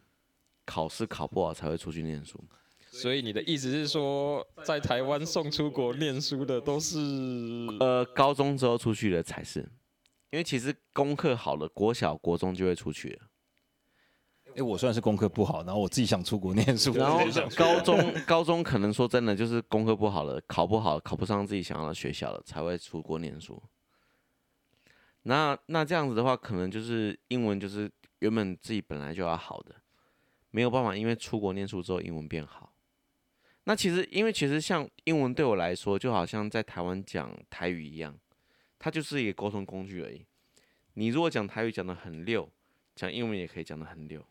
[0.65, 2.43] 考试考不好才会出去念书。
[2.89, 6.97] 所以你的意思是说，在台湾送出国念书的都是
[7.80, 9.60] 呃高中之后出去的才是，
[10.32, 13.27] 因为其实功课好了，国小、国中就会出去了。
[14.58, 17.20] 哎，我虽然是功课不好，然后我自己想出国念书，然后
[17.56, 23.62] 高中高中可能说真的就是功课不好了，考不好，考不上自己想要的学校了，才会出国念书。
[25.22, 29.76] 那那这样子的话，可能就是英文就是原本自己本来就要好的，
[30.50, 32.74] 没有办法，因为出国念书之后英文变好。
[33.65, 38.17] 那其实因为其实像英文对我来说，就好像在台湾讲台语一样，
[38.80, 40.26] 它就是一个沟通工具而已。
[40.96, 42.50] 你如果讲台语讲的很溜，
[42.96, 44.26] 讲英文也可以讲的很溜。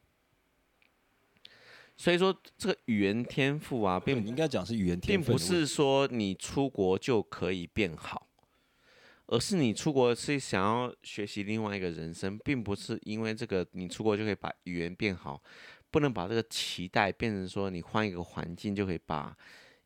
[1.96, 8.28] 所以说，这个语言天赋啊，并应该讲是语言天赋，并不是说你出国就可以变好，
[9.26, 15.42] 而是你出国是想要学习另外一个人生，并不是因为这个你出国就可以把语言变好，
[15.90, 19.34] 不能把这个期待变成说你换一个环境就可以把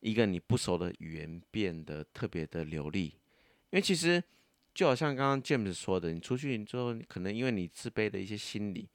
[0.01, 3.05] 一个你不熟的语言变得特别的流利，
[3.69, 4.21] 因为其实
[4.75, 8.89] 就好像刚刚 James 说的，你出去之后，可能因为你自卑的一些心理，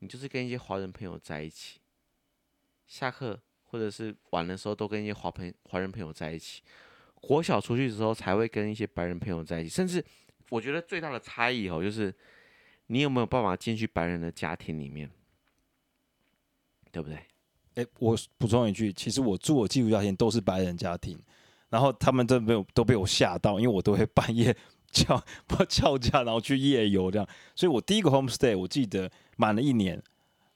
[0.00, 1.78] 你就是跟一些华人朋友在一起。
[2.90, 6.60] 下课或者是晚的时候，都跟一些华朋华人朋友在一起。
[7.14, 9.68] 国小出去的时候，才会跟一些白人朋友在一起。
[9.70, 10.04] 甚至，
[10.48, 12.12] 我觉得最大的差异哦，就是
[12.88, 15.08] 你有没有办法进去白人的家庭里面，
[16.90, 17.16] 对不对？
[17.76, 21.16] 诶，我补充一句，其实我住我寄宿家庭都是白人家庭，
[21.68, 24.56] 然后他们都没有都被我吓到，因为我都会半夜
[24.90, 27.28] 叫不 叫价，然后去夜游这样。
[27.54, 30.02] 所以我第一个 homestay 我记得满了一年，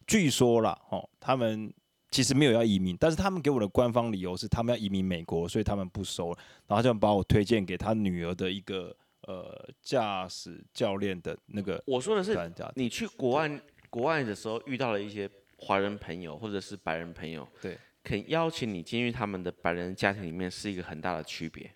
[0.04, 1.72] 据说啦，哦，他们。
[2.14, 6.28] 其实没有要移民，但是他们给我的官方理由是他们要移民美国，所以他们不收。
[6.68, 11.82] 然后就把我推荐给他女儿的一个呃驾驶教练的那个。
[11.84, 12.38] 我说的是，
[12.76, 21.68] 你去国外国外的时候遇到了一些华人朋友或者是白人朋友，对，肯邀请你进入他们的白人家庭里面是一个很大的区别。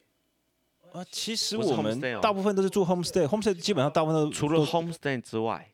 [0.92, 5.68] 啊，其实我们大部分都是住 homestay，homestay 基本上大部分都除了 homestay 之外。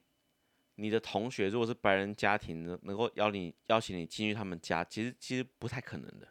[0.76, 6.28] 你的同学如果是白人家庭，能能够邀你邀请你进去他们家，其实其实不太可能的。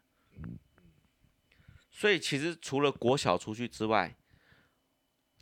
[1.90, 4.16] 所以其实除了国小出去之外，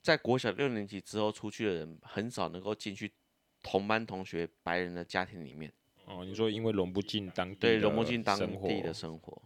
[0.01, 3.11] 在国小六年级之后出去的人，很少能够进去
[3.63, 5.71] 同班同学白人的家庭里面。
[6.05, 9.41] 哦，你说因为融不进当地，对，融不进当地的生活。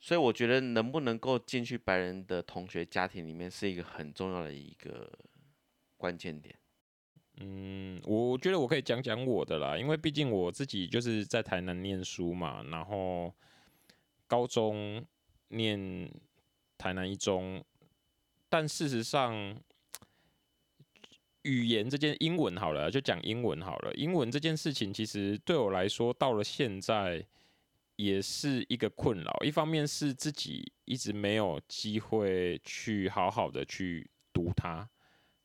[0.00, 5.10] 所以我觉得能不能够进去白人的同学家庭里面，是一个很重要的一个
[5.96, 6.56] 关键点。
[7.40, 13.32] 嗯，我觉得我可以讲讲我的啦，因为毕竟我自己就是在台南念书嘛，然后
[14.26, 15.04] 高中
[15.50, 16.10] 念
[16.76, 17.64] 台南一中，
[18.48, 19.56] 但事实上，
[21.42, 23.94] 语言这件英文好了，就讲英文好了。
[23.94, 27.24] 英文这件事情其实对我来说，到了现在
[27.94, 29.38] 也是一个困扰。
[29.44, 34.90] 一方面是自己一直没有机会去好好的去读它，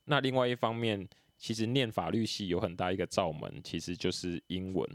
[0.05, 1.07] 那另外一方面。
[1.43, 4.89] 其实念法律系有很大一个罩门，其实就是英文。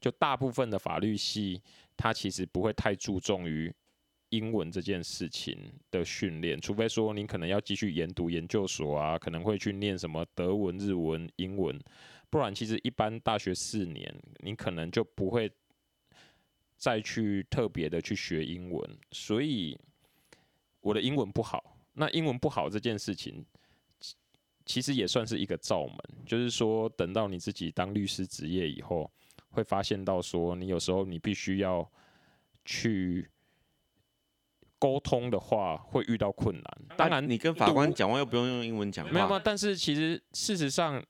[0.00, 1.62] 就大部分的法律系，
[1.96, 3.72] 它其实不会太注重于
[4.30, 5.56] 英文这件事情
[5.92, 11.80] 的训练，除非说你可能要继续研读研究所啊，可能会去念什么德文、日文、英文，
[12.28, 15.48] 不然其实一般大学四年，你可能就不会
[16.76, 18.98] 再去特别的去学英文。
[19.12, 19.78] 所以
[20.80, 23.46] 我的英文不好，那英文不好这件事情。
[24.66, 29.10] 其实也算是一个罩门，就是说，等到你自己当律师职业以后，
[29.50, 31.86] 会发现到说，你有时候你必须要
[32.64, 33.28] 去
[34.78, 36.96] 沟通的话，会遇到困难。
[36.96, 39.38] 当然，你跟法官讲话又不用用英文讲话，没有吗？
[39.44, 41.04] 但是其实事实上，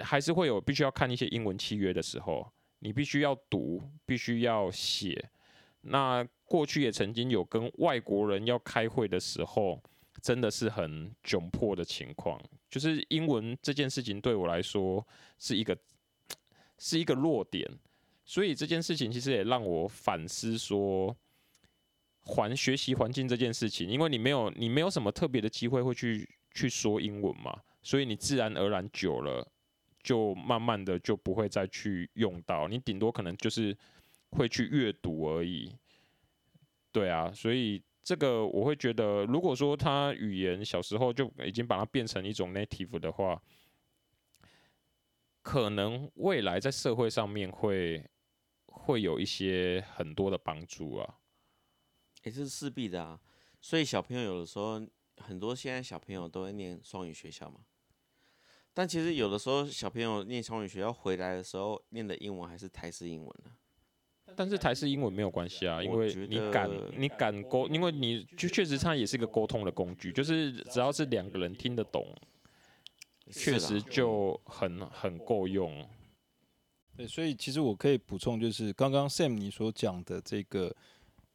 [0.00, 2.46] 还是会有必须要看一些英文契约的时候，
[2.80, 5.30] 你必须要读，必须要写。
[5.80, 9.82] 那过去也曾经有跟外国人要开会的时候。
[10.22, 15.06] 真的是很窘迫的情况，就是英文这件事情对我来说
[15.38, 15.76] 是一个
[16.78, 17.70] 是一个弱点，
[18.24, 21.16] 所以这件事情其实也让我反思说，
[22.20, 29.46] 环学习环境这件事情，因为你没有你没有什么特别的机会会去去说英文嘛，所以你自然而然久了，
[30.02, 33.76] 就慢慢的就不会再去用到，你顶多可能就是
[34.30, 35.72] 会去阅读而已，
[36.90, 37.82] 对啊，所以。
[38.06, 43.42] 这个我会觉得，如果说他语言小时候就已经把它变成一种 native 的话，
[45.42, 48.08] 可能未来在社会上面会
[48.66, 51.18] 会有一些很多的帮助啊。
[52.22, 53.20] 也是势必的啊。
[53.60, 54.80] 所以小朋友有的时候，
[55.16, 57.62] 很多现在小朋友都会念双语学校嘛。
[58.72, 63.50] 但其实有的时候小朋友念双语学校回来的时候，念的英文还是台式英文呢。
[64.36, 72.06] 但是台式英文没有关系啊，因为你敢你敢沟，因为你就确实它也是一个沟通的工具，就是只要是两个人听得懂，
[73.30, 75.82] 确实就很很够用。
[76.96, 80.74] 对，所以其实我可以补充，就是刚刚 Sam 你所讲的这个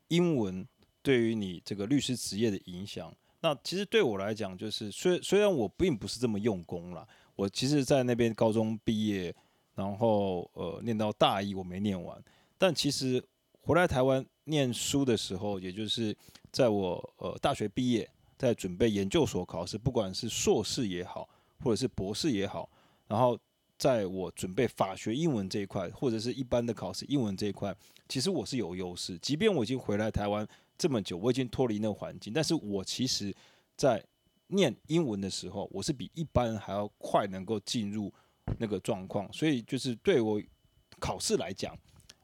[0.10, 0.68] 英文
[1.02, 3.12] 对于你这个律师职业的影响。
[3.42, 9.36] 那其实对我来讲，就是虽虽然我并不是这么用功啦，我其实，在那边高中毕业，
[9.74, 12.24] 然后呃念到大一我没念完。
[12.62, 13.19] 但其实
[13.62, 16.15] 回来台湾念书的时候，也就是
[16.52, 21.28] 在我呃大学毕业，在准备研究所考试，不管是硕士也好，
[21.63, 22.69] 或者是博士也好，
[23.08, 23.36] 然后
[23.80, 27.76] 在我准备法学英文这一块，或者是一般的考试英文这一块，
[28.08, 29.17] 其实我是有优势。
[29.17, 30.47] 即便我已经回来台湾
[30.78, 33.34] 这么久，我已经脱离那个环境，但是我其实，
[33.76, 34.06] 在
[34.50, 38.13] 念英文的时候，我是比一般人还要快能够进入
[38.60, 39.28] 那个状况。
[39.34, 40.39] 所以就是对我
[41.00, 41.76] 考试来讲。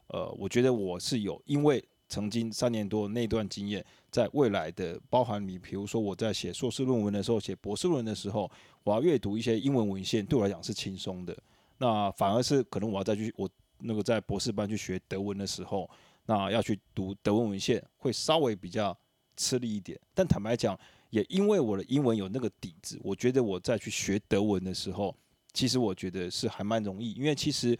[0.07, 8.49] 呃，我觉得我是有，因为曾经三年多那段经验，在未来的包含你，比如说我在写硕士论文的时候，写博士论文的时候，
[8.83, 11.37] 我要阅读一些英文文献，对我来讲是轻松的。
[11.77, 15.89] 那反而是可能我要再去我那个在博士班去学德文的时候，
[16.25, 18.97] 那要去读德文文献，会稍微比较
[19.35, 19.99] 吃力一点。
[20.13, 25.13] 但坦白讲，也因为我的英文有那个底子，我觉得我再去学德文的时候，
[25.51, 27.77] 其实我觉得是还蛮容易，因为其实。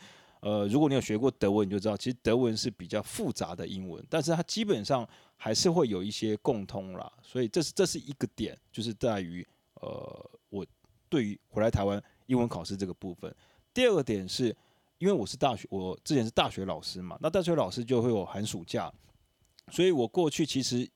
[0.47, 5.05] 呃，如果你有学过德文，你就知道，其实德文是比较复杂的英文，但是它基本上
[5.36, 7.12] 还是会有一些共通啦。
[7.21, 9.45] 所以这是这是一个点，就是在于
[9.81, 10.65] 呃，我
[11.10, 13.29] 对于回来台湾英文考试这个部分。
[13.73, 14.55] 第二个点是，
[14.99, 18.89] 因为我是大学，我之前是大学老师嘛，那大学老师就会有寒暑假，
[19.69, 20.89] 所以我过去其实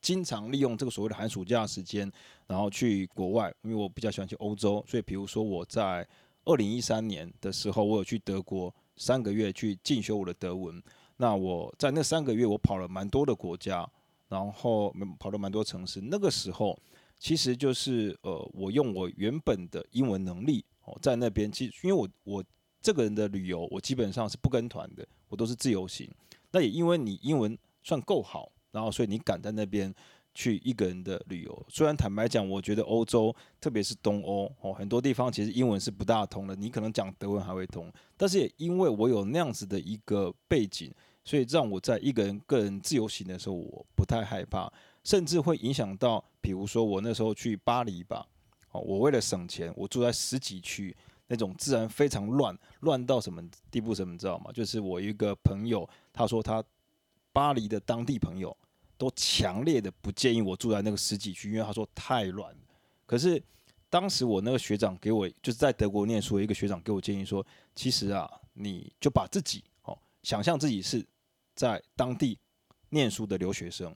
[0.00, 2.10] 经常利用这个所谓的寒暑假时间，
[2.46, 6.08] 然后去国外，因为我比较喜欢去欧洲，所以比如说我在。
[6.48, 10.82] 二零一三年的时候，我有去德国三个月去进修我的德文。
[11.16, 13.88] 那我在那三个月，我跑了蛮多的国家，
[14.28, 16.00] 然后跑了蛮多城市。
[16.00, 16.78] 那个时候，
[17.18, 22.44] 其实就是呃，我用我原本的英文能力哦，在那边，其实因为我我
[22.82, 26.10] 这个人的旅游，我基本上是不跟团的，我都是自由行。
[26.50, 29.94] 那也因为你英文算够好，然后所以你敢在那边。
[30.36, 36.54] 去一个人的旅游，虽然坦白讲，我觉得欧洲，特别是东欧哦，很多地方其实英文是不大通的。
[36.54, 40.92] 你可能讲德文还会通，但是也因为我有那样子的一个背景，
[41.24, 44.70] 所以让我在一个人个人自由行的时候，我不太害怕，
[45.04, 48.26] 甚至会影响到，比如说我那时候去巴黎吧，
[48.72, 50.94] 哦，我为了省钱，我住在十几区，
[51.28, 54.52] 那种治安非常乱，乱到什么地步，什么你知道吗？
[54.52, 56.62] 就是我一个朋友，他说他
[57.32, 58.54] 巴黎的当地朋友。
[58.98, 62.54] 都强烈的不建议我住在那个十几区，因为他说太乱。
[63.04, 63.42] 可是
[63.90, 71.06] 当时我那个学长给我，就是在德国念书的一个学长给我建议说，其实啊，你就把自己哦想象自己是
[71.54, 72.38] 在当地
[72.88, 73.94] 念书的留学生。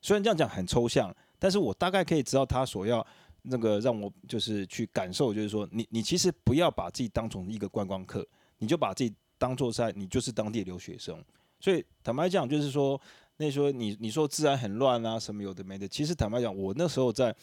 [0.00, 3.06] 虽然这样讲很抽象，但是我大概可以知道他所要
[3.42, 8.26] 那个让我就是去感受，就是说你你其实不要把自己当成一个观光客，
[8.58, 11.22] 你就把自己当做在你就是当地的留学生。
[11.60, 13.00] 所以坦白讲，就是说。
[13.38, 15.86] 那时候你你说治安很乱啊，什么有的没的。
[15.88, 17.34] 其实坦白讲，我那时候在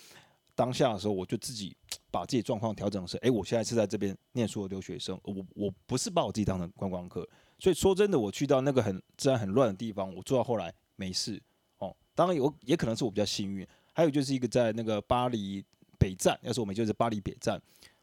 [0.53, 1.75] 当下的时候，我就自己
[2.11, 7.27] 把自己状况调整是，哎，我现在是在这边念书的留学生，我我不是把我自己当成观光客。
[7.57, 11.41] 所以说真的，我去到那个很治安很乱的地方，我做到后来没事
[11.77, 11.95] 哦。
[12.13, 13.65] 当然有，也可能是我比较幸运。
[13.93, 15.63] 还有就是一个在那个巴黎
[15.97, 17.57] 北站，要是我们就是巴黎北站，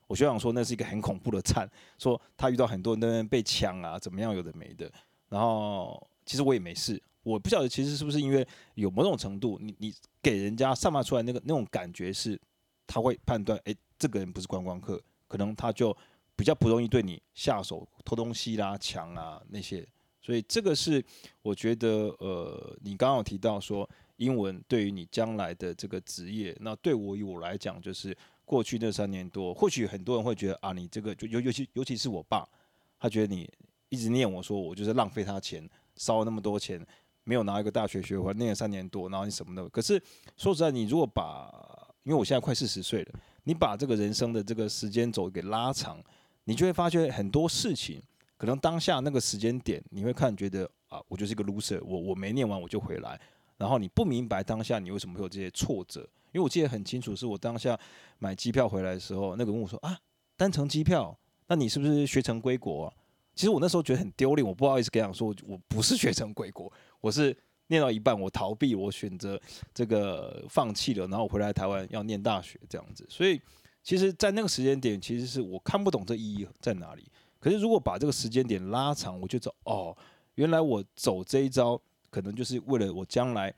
[0.06, 4.90] 我学长说那是一个很恐怖的站，说他遇到很多人被抢啊，怎么样有的没的。
[5.28, 7.02] 然后其实我也没事。
[7.22, 12.40] 我不晓得，其实是不是因为有某种程度，你你给人家散发出来那个那种感觉是，
[12.86, 15.96] 他会判断，哎，这个人不是观光客，可能他就
[16.34, 19.86] 比较不容易对你下手偷东西啦、抢啊那些。
[20.20, 21.04] 所以这个是
[21.42, 32.48] 我觉得，呃，你刚刚有提到说英文对于你将来的这个职业，那对我以我来讲，就是过去那三年多，或许很多人会觉得啊，你这个就尤尤其尤其是我爸，
[33.00, 33.50] 他觉得你
[33.88, 36.84] 一直念我说我就是浪费他钱，烧了那么多钱。
[37.24, 39.68] 没有拿一个大学学位，念了三年多，然后你什么的。
[39.68, 40.00] 可是
[40.36, 41.50] 说实在，你如果把，
[42.02, 43.12] 因为我现在快四十岁了，
[43.44, 46.02] 你把这个人生的这个时间轴给拉长，
[46.44, 48.02] 你就会发觉很多事情，
[48.36, 53.20] 可能当下那个时间点，你会看觉得啊，我就是一个 loser，我我没念完我就回来，
[53.56, 56.00] 然后你不明白当下你为什么会有这些挫折。
[56.32, 57.78] 因为我记得很清楚，是我当下
[58.18, 59.98] 买机票回来的时候，那个问我说啊，
[60.34, 61.14] 单程机票，
[61.46, 62.92] 那你是不是学成归国啊？
[63.34, 66.72] 其实我那时候觉得很丢脸，我不好意思跟他说，我不是学成归国。
[67.02, 67.36] 我是
[67.66, 69.38] 念到一半，我逃避，我选择
[69.74, 73.04] 这个放弃了，然后回来台湾要念大学这样子。
[73.10, 73.38] 所以，
[73.82, 77.10] 其实，在那个时间点，其实是我看不懂这意义在哪里。
[77.40, 79.96] 可是，如果把这个时间点拉长，我就知道，哦，
[80.36, 83.52] 原来我走这一招，可能就是为了我将来，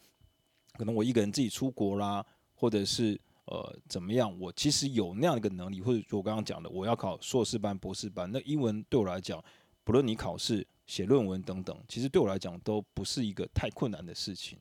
[0.78, 2.24] 可能我一个人自己出国啦，
[2.55, 9.42] 或者是呃怎么样，我其实有那样一个能力，或者说我刚刚讲的，我要考硕士班、博士班，那英文对我来讲，
[9.84, 14.59] 不论你考试、写论文等等，其实对我来讲都不是一个太困难的事情。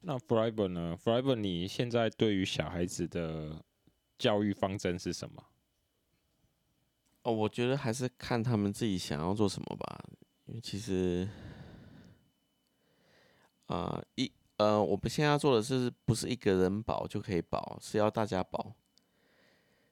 [0.00, 3.64] 那 Forever 呢？Forever，你现在对于小孩子的
[4.16, 5.44] 教育方针是什么？
[7.22, 10.04] 哦，我觉得还是看他们自己想要做什么吧。
[10.46, 11.28] 因为其实，
[13.66, 18.74] 啊、呃，一呃，我们现在要做的是不是一个人保就可以保，是要大家保。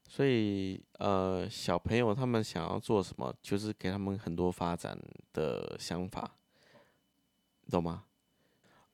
[0.09, 4.99] 所以，呃，小朋友他们想要做什么，就是给他们很多发展
[5.33, 6.39] 的想法，
[7.71, 8.05] 懂吗？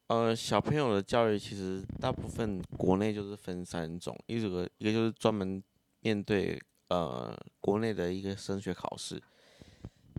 [0.08, 5.62] 呃，小朋友的教育其实大部分国内就是分三种，一个一个就是专门
[6.00, 9.22] 面对呃国内的一个升学考试，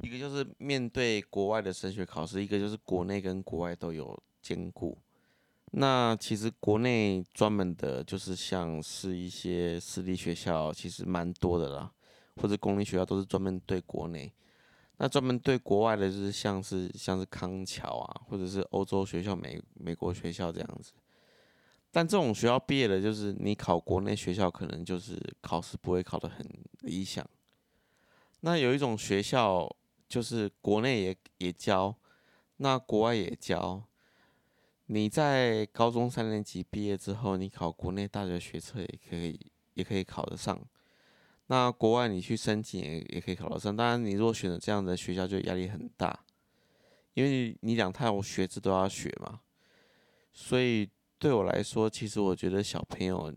[0.02, 4.98] 一个就是面对国外的升学考试，一个就是国内跟国外都有兼顾。
[5.76, 11.92] 那其实国内专门的，就是像是一些私立学校，其实蛮多的啦，
[12.36, 14.32] 或者公立学校都是专门对国内。
[14.98, 20.92] 那专门对国外的，就是像是像是康桥啊，或者是欧洲学校、美美国学校这样子。
[21.90, 26.46] 但这种学校毕业的，就是你考国内学校，可能就是考试不会考得很
[26.82, 27.28] 理想。
[28.42, 29.68] 那有一种学校，
[30.08, 31.96] 就是国内也也教，
[32.58, 33.84] 那国外也教。
[34.88, 39.40] 你在高中三年级毕业之后，你考国内大学学测也可以，
[39.76, 40.60] 也可以考得上。
[41.48, 46.26] 那国外你去申请也也可以考得上，当然你如果选择这样的学校就压力很大，
[47.14, 49.40] 因为你两套学制都要学嘛。
[50.34, 53.34] 所以对我来说，其实我觉得小朋友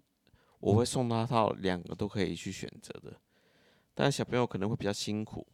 [0.58, 3.20] 我会送他到两个都可以去选择的，
[3.94, 5.46] 但小朋友可能会比较辛苦，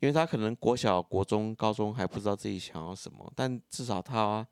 [0.00, 4.46] 因为他可能国小、国中、高中还不知道自己想要什么，但至少他。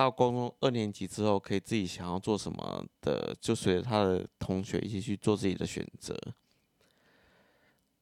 [0.00, 6.18] 到高中二年级之后，可以自己想要做什么的，就随着他的同学一起去做自己的选择。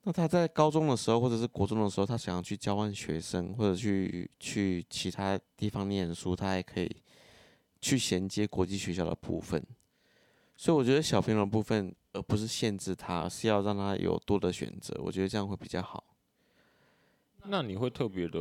[0.03, 6.88] 那他在高中的时候，或者是国中的时候，他想要去交换学生，或者去去其他地方念书，他还可以
[7.80, 9.61] 去衔接国际学校的部分。
[10.57, 14.99] 所以我觉得小朋友的部分，而不是限制他，是要让他有多的选择。
[15.03, 16.05] 我觉得这样会比较好。
[17.44, 18.38] 那你会特别的，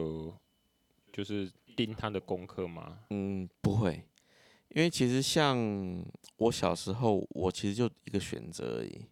[1.12, 1.52] 就是。
[1.78, 2.98] 盯他的功课吗？
[3.12, 4.04] 嗯，不会，
[4.70, 6.04] 因为其实像
[6.38, 9.06] 我小时候，我其实就一个选择而已。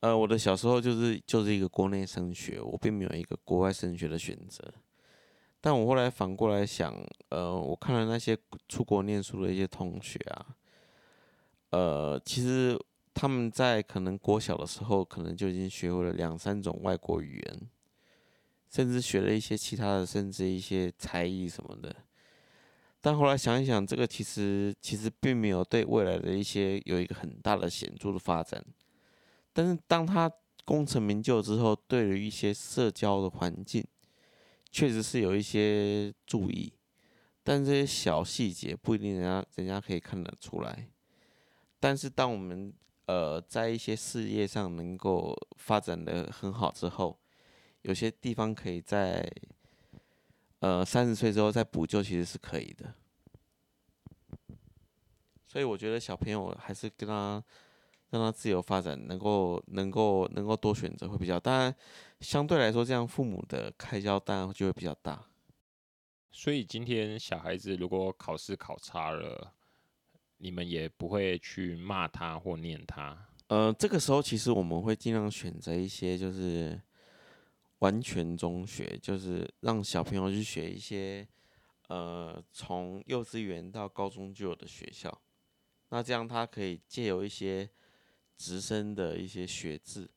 [0.00, 4.62] 呃，我的小时候就是就是一个国内升学，我并没有一个国外升学的选择。
[5.60, 6.94] 但我后来反过来想，
[7.30, 8.36] 呃，我看了那些
[8.68, 10.46] 出国念书的一些同学啊，
[11.70, 12.78] 呃，其实
[13.12, 17.68] 他们在可能国小的时候，可能就已经学会了两三种外国语言。
[18.70, 21.94] 甚至学了一些其他的，甚至一些才艺什么的。
[23.00, 28.64] 但后来想一想，这个其实其实并没有对未来的一些有一个很大的显著的发展。
[29.52, 30.30] 但是当他
[30.64, 33.84] 功成名就之后，对于一些社交的环境，
[34.70, 36.72] 确实是有一些注意。
[37.42, 40.88] 但这些小细节不一定人家人家可以看得出来。
[41.80, 42.74] 但是当我们
[43.06, 47.18] 呃在一些事业上能够发展的很好之后，
[47.82, 49.26] 有些地方可以在，
[50.58, 52.92] 呃，三十岁之后再补救，其实是可以的。
[55.46, 57.42] 所以我觉得小朋友还是跟他
[58.10, 61.38] 让他自由发展，能够能够能够多选择会比较。
[61.38, 61.74] 当然，
[62.20, 65.24] 相对来说，这样父母的开销当然就会比较大。
[66.32, 69.54] 所以今天小孩子如果考试考差了，
[70.38, 73.28] 你们也不会去骂他或念他。
[73.46, 76.78] 呃，这个时候其实我们会尽量选择一些就是。
[77.80, 81.24] 完全中学就是让小朋友去学一些，
[81.86, 85.16] 呃，从幼稚园到高中就有的学校，
[85.90, 87.70] 那这样他可以借由一些
[88.36, 90.10] 直升的一些学制，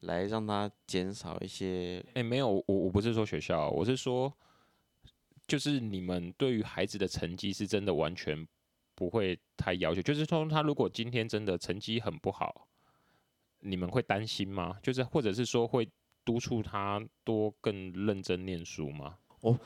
[0.00, 2.04] 来让他减少一些。
[2.12, 4.30] 哎，没有，我我不是说学校，我是说，
[5.46, 8.46] 就是你们对于孩子的成绩是真的完全
[8.94, 12.68] 不会太要求，就是说他如果今天真的成绩很不好，
[13.60, 14.78] 你们会担心吗？
[14.82, 15.90] 就是或者是说会。
[16.28, 19.16] 督促他多更认真念书吗？
[19.40, 19.58] 哦，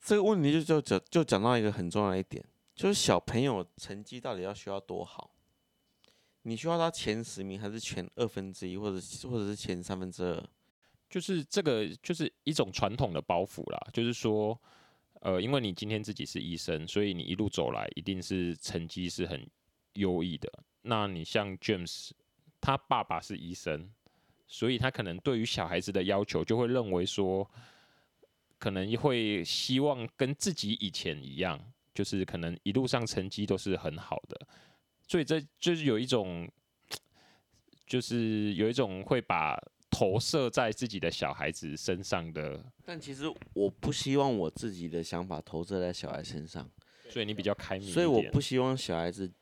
[0.00, 2.42] 这个问题就就讲就讲到一个很重要的一点，
[2.74, 5.30] 就是小朋友成绩到底要需要多好？
[6.44, 8.96] 你需要他前十名，还是前二分之一，或者
[9.28, 10.42] 或者是前三分之二？
[11.10, 13.88] 就是这个就是一种传统的包袱啦。
[13.92, 14.58] 就是说，
[15.20, 19.46] 呃，因为你今天自己是医生，所以你一路走来一定是成绩是很
[19.92, 20.50] 优异的。
[20.80, 22.12] 那你像 James，
[22.58, 23.92] 他爸爸是医生。
[24.52, 27.48] 所以他可能对于小孩子的要求就会认为说，
[28.58, 34.48] 可能会希望跟自己以前一样，就是可能一路上成绩都是很好的，
[35.06, 36.50] 所以这就是有一种，
[37.86, 39.56] 就是有一种会把
[39.88, 42.60] 投射在自己的小孩子身上的。
[42.84, 46.68] 但其实我不希望我自己的想法投射在小孩身上，
[47.08, 47.88] 所以你比较开明。
[47.88, 49.32] 所以我不希望小孩子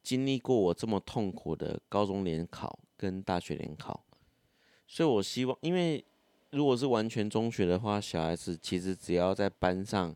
[0.00, 4.04] 经历过我这么痛苦的高中联考跟大学联考，
[4.92, 6.04] 所以我希望，因为。
[6.54, 10.14] 如果是完全中学的话，小孩子其实只要在班上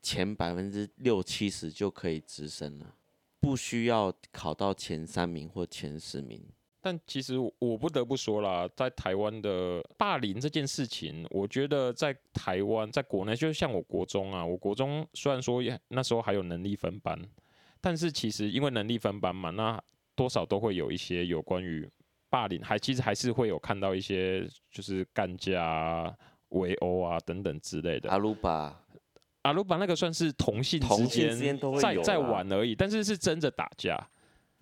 [0.00, 2.94] 前百分之六七十就可以直升了，
[3.40, 6.40] 不需要考到前三名或前十名。
[6.80, 17.20] 但其实我不得不说啦，在台湾的霸凌这件事情，我觉得在台湾，在国内，就像我国中啊，我国中虽然说那时候还有能力分班，
[17.80, 19.82] 但是其实因为能力分班嘛，那
[20.14, 21.90] 多少都会有一些有关于。
[22.30, 26.14] 霸凌还其实还是会有看到一些就是干架啊、
[26.50, 28.08] 围殴啊等等之类的。
[28.08, 28.80] 阿鲁巴，
[29.42, 33.96] 阿鲁巴那个算是同性之间在在玩而已，但是是真的打架。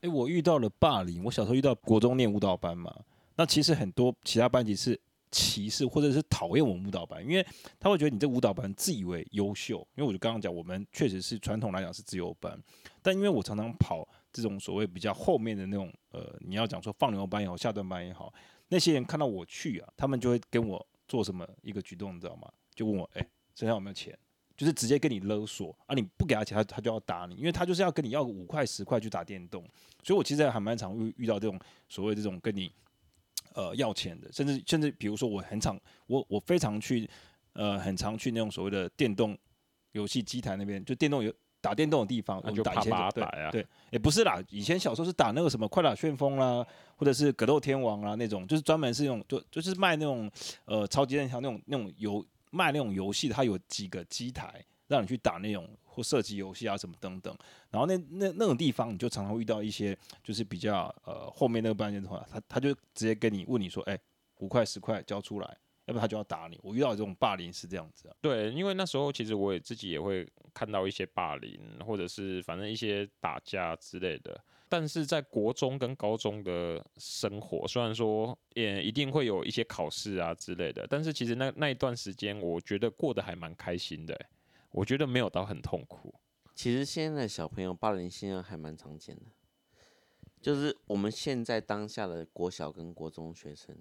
[0.01, 2.95] 哎、欸，我遇到了霸凌，我小时候遇到国中念舞蹈班嘛，
[3.37, 4.99] 那其实很多其他班级是
[5.31, 7.47] 歧视或者是讨厌我们舞蹈班，因为
[7.79, 9.87] 他会觉得你这舞蹈班自以为优秀。
[9.95, 12.59] 因为我就刚刚讲，我们确实是传统来讲是自由班，
[13.03, 14.09] 但因为我常常跑。
[14.41, 18.33] 这种所谓比较后面的那种，呃，你要讲说放牛班也好，下段班也好，
[18.69, 22.49] 那些人看到我去啊，他们就会跟我做什么一个举动，你知道吗？
[22.73, 24.17] 就问我，哎、身上有没有钱？
[24.57, 25.95] 就是直接跟你勒索啊！
[25.95, 29.65] 你不给他钱，他他就要打你，因为他就是要跟你要个五块十块去打电动。
[30.03, 31.59] 所以我其实还蛮常遇遇到这种
[31.89, 32.73] 所谓这种跟你
[33.55, 37.09] 呃要钱的，甚至甚至比如说我很常我我非常去
[37.53, 39.39] 呃很常去那种所谓的电动
[39.93, 41.33] 游戏机台那边，就电动游。
[41.61, 44.41] 打电动的地方，我们打以前打呀，对，也不是啦。
[44.51, 46.65] 以前小时候是打那个什么快打旋风啦，
[46.97, 50.31] 或者是格斗天王啊那种，就是专门是那种就就是卖那种
[50.65, 57.37] 呃超级任天堂那种那种游卖那种游戏，它有几个机台让你去打那种或射击游戏啊什么等等。
[57.71, 64.01] 然后那那那种地方，你就常常会遇到一些就是比较呃后面那个班级的话，他他就直接跟你问你说，哎、欸，
[64.39, 65.57] 五块十块交出来。
[65.89, 66.61] 要不他就要打你。
[66.63, 68.15] 我遇到这种霸凌是这样子啊。
[68.21, 74.39] 对，因为那时候其实我也自己也会看到一些霸凌，或者是反正一些打架之类的。
[74.69, 84.15] 但是在国中跟高中的生活，虽然说也一定会有一些考试啊之类的，但是其实那那一段时间，我觉得过得还蛮开心的。
[84.71, 86.15] 我觉得没有到很痛苦。
[86.55, 89.23] 其实现在的小朋友霸凌现象还蛮常见的，
[90.43, 93.75] 就是我们现在当下的国小跟国中学生。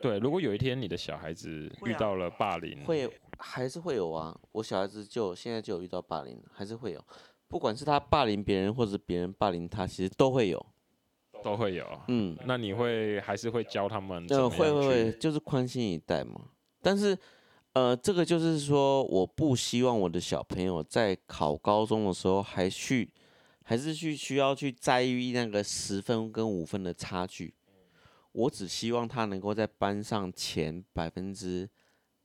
[0.00, 1.50] 对，如果有一天你的小孩子
[1.84, 4.38] 遇到了霸凌，会，还是会有啊。
[4.52, 7.04] 我小孩子就现在就有遇到霸凌，还是会有。
[7.48, 10.66] 不管是他霸凌别人，或者别人霸凌他，其实都会有，
[11.42, 11.84] 都会有。
[12.08, 14.24] 嗯，那你会还是会教他们？
[14.28, 16.42] 呃，会会会，就是宽心以待嘛。
[16.82, 17.16] 但是，
[17.72, 23.10] 呃，这个就是说，我不希望我的小朋友在考高中的时候还去，
[23.64, 27.54] 还是去需要去在意那个十分跟五分的差距。
[28.38, 31.68] 我只希望他能够在班上前百分之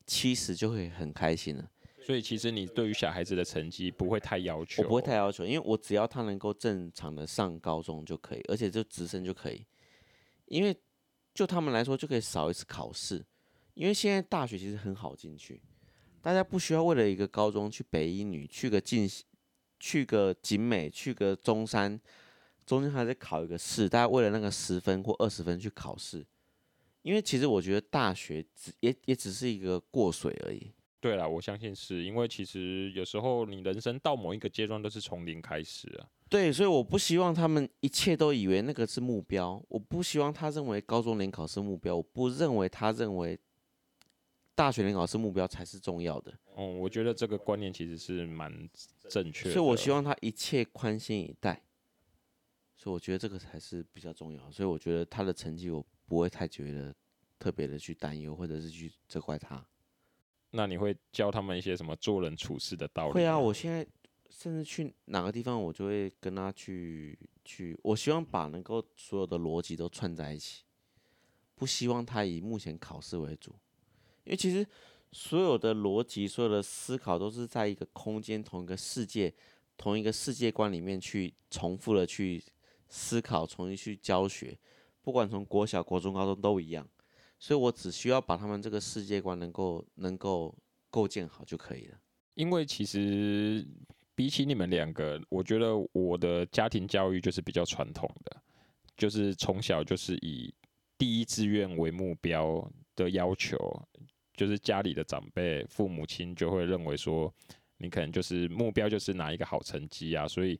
[0.05, 1.72] 七十就会很开心了。
[2.05, 4.84] 所以其实你对于小孩子的成绩不会太要求？
[4.84, 9.66] 我不会太要求，因为我只要他能够正常的上高中就可以，而且就直升就可以。
[10.45, 10.76] 因为
[11.34, 13.26] 就他们来说就可以少一次考试，
[13.74, 15.64] 因为现在大学其实很好进去，
[16.22, 19.09] 大家不需要为了一个高中去北一女，去个进，
[19.80, 21.99] 去个景美，去个中山。
[22.66, 26.26] 中间还在考一个试，大家为了那个十分或二十分去考试，
[27.01, 30.72] 因为其实我觉得大学只也也只是一个过水而已。
[30.99, 36.07] 对啦，我相信是因为其实有时候你人生到某一个阶段都是从零开始啊。
[36.30, 43.38] 对，所以我不希望他们一切都以为那个是目标，我不希望他认为高中联考是目标，我不认为他认为
[44.55, 46.32] 大学联考是目标才是重要的。
[46.55, 48.49] 哦、嗯，我觉得这个观念其实是蛮
[49.09, 51.61] 正确的，所以我希望他一切宽心以待。
[52.84, 56.93] 所以我觉得这个才是比较重要，所以我觉得他的成绩我不会太觉得
[57.39, 59.65] 特别的去担忧，或者是去责怪他。
[60.51, 63.13] 那你会教他们一些什么做人处事的道理？
[63.13, 63.88] 会啊，我现在
[64.29, 67.79] 甚至去哪个地方，我就会跟他去去。
[67.84, 70.65] 我希望把能够所有的逻辑都串在一起，
[71.55, 73.55] 不希望他以目前考试为主，
[74.25, 74.67] 因为其实
[75.13, 79.34] 所有的逻辑、所有的思考都是在一个空间、同一个世界、
[79.77, 82.43] 同一个世界观里面去重复的去。
[82.95, 84.55] 思考，重新去教学，
[85.01, 86.87] 不管从国小、国中、高中都一样，
[87.39, 90.55] 所以我只需要把他们这个世界观能够能够
[90.91, 91.97] 构建好就可以了。
[92.35, 93.65] 因为其实
[94.13, 98.41] 比起你们两个，我觉得我的家庭教育就是比较传统的，
[98.95, 100.53] 就是从小就是以
[100.95, 103.57] 第一志愿为目标的要求，
[104.35, 107.33] 就是家里的长辈、父母亲就会认为说，
[107.77, 110.59] 你可能就是目标就是拿一个好成绩啊，所以。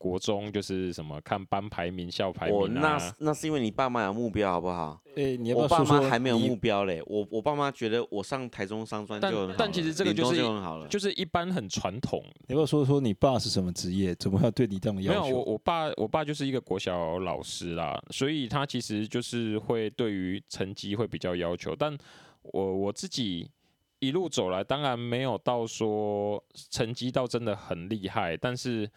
[0.00, 4.98] 国中就是什么看班排名、校排名、啊、那那是因为你爸妈有目标，好不好？
[5.14, 7.02] 诶、欸，你要不要我爸妈还没有目标嘞。
[7.04, 12.24] 我我爸妈觉得我上台中商专就很好但，但其实这个就是就很好了，就是一般很传统。
[12.48, 14.14] 你要不要说说你爸是什么职业？
[14.14, 15.20] 怎么要对你这样要求？
[15.20, 21.76] 没有，我我爸我爸就是一个国小老师啦，所以他其实就是会对于成绩会比较要求。
[21.76, 21.94] 但
[22.40, 23.50] 我我自己
[23.98, 28.90] 一路走来，当然没有到说成绩到真的很厉害，但是。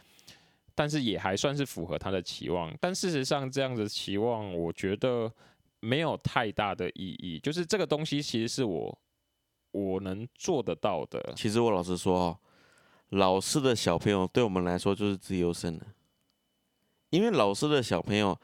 [0.76, 5.32] 但是也还算是符合他的期望，但事实上这样子期望，我觉得
[5.80, 7.40] 没有太大的意义。
[7.40, 9.00] 就是这个东西其实是我
[9.72, 11.32] 我能做得到的。
[11.36, 12.40] 其实我老实说哦，
[13.10, 15.86] 老师的小朋友对我们来说就是自由生了，
[17.12, 18.36] 因为老师的小朋友，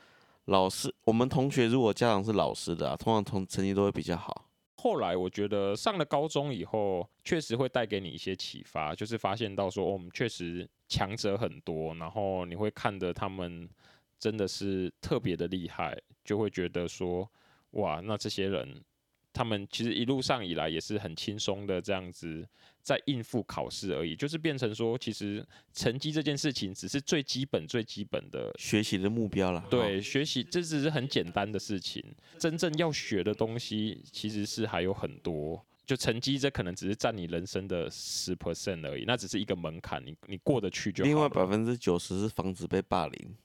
[0.46, 4.46] 老师我们同学如果家长是老师的啊，通常同成绩都会比较好。
[4.76, 10.70] 后来我觉得上了高中以后，确实会带给你一些启发，就是发现到说，哦，我们确实。
[10.90, 13.70] 强者很多，然后你会看得他们
[14.20, 17.32] 真的是特别的厉害，就会觉得说，
[17.72, 18.84] 哇，那这些人
[19.32, 22.46] 他们其实一路上以来也是很轻松的这样子
[22.82, 29.64] 在应付考试而已，就是变成说，其实成绩这件事情只是最基本最基本的学习的目标了。
[29.70, 32.04] 对，学习这只是很简单的事情，
[32.40, 35.64] 真正要学的东西其实是还有很多。
[35.90, 41.08] 就成绩，这可能只是占你人生的十 percent 而已，那只是一个门槛，你你过得去就好。
[41.08, 43.36] 另外百分之九十是防止被霸凌。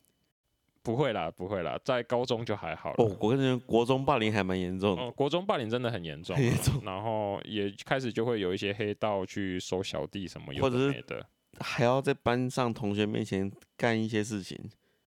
[0.83, 2.97] 不会啦，不会啦，在高中就还好了。
[2.99, 5.01] 哦，我跟你说，国中霸凌还蛮严重的。
[5.01, 6.83] 哦，国中霸凌真的很严重，严重。
[6.85, 11.27] 然后也开始就会有一些黑道去收小弟什么有的没的，
[11.61, 14.61] 还要在班上同学面前干一些事情。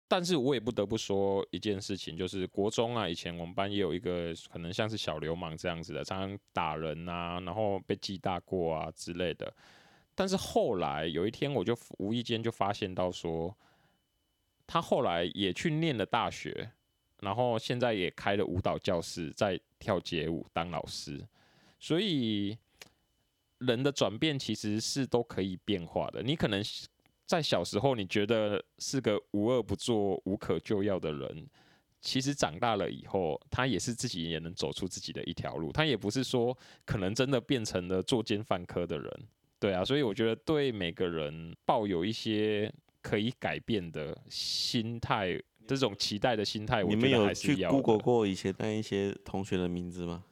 [0.08, 9.52] 但是我也不得不说一件事情，就是国中啊，以前我们班也有一个可能像是小流氓这样子的，常常打人啊，然后被记大过啊之类的。
[10.14, 13.58] 但是后来有一天，我就无意间就发现到说，
[14.68, 16.70] 他后来也去念了大学，
[17.22, 21.28] 然后现在也开了舞蹈教室，在跳街舞当老师。
[21.80, 22.56] 所以
[23.58, 26.64] 人的转变其实是都可以变化的，你可能。
[27.26, 31.48] 在小时候，你觉得是个无恶不作、无可救药的人，
[32.00, 35.72] 其实长大了以后，他也是自己也能走出自己的一条路。
[35.72, 36.56] 他也不是说
[36.86, 39.28] 可能真的变成了作奸犯科的人，
[39.60, 39.84] 对啊。
[39.84, 42.72] 所以我觉得对每个人抱有一些
[43.02, 50.24] 可以改变的心态，这种期待的心态，我觉得还是要 Google 过以前那一些同学的名字吗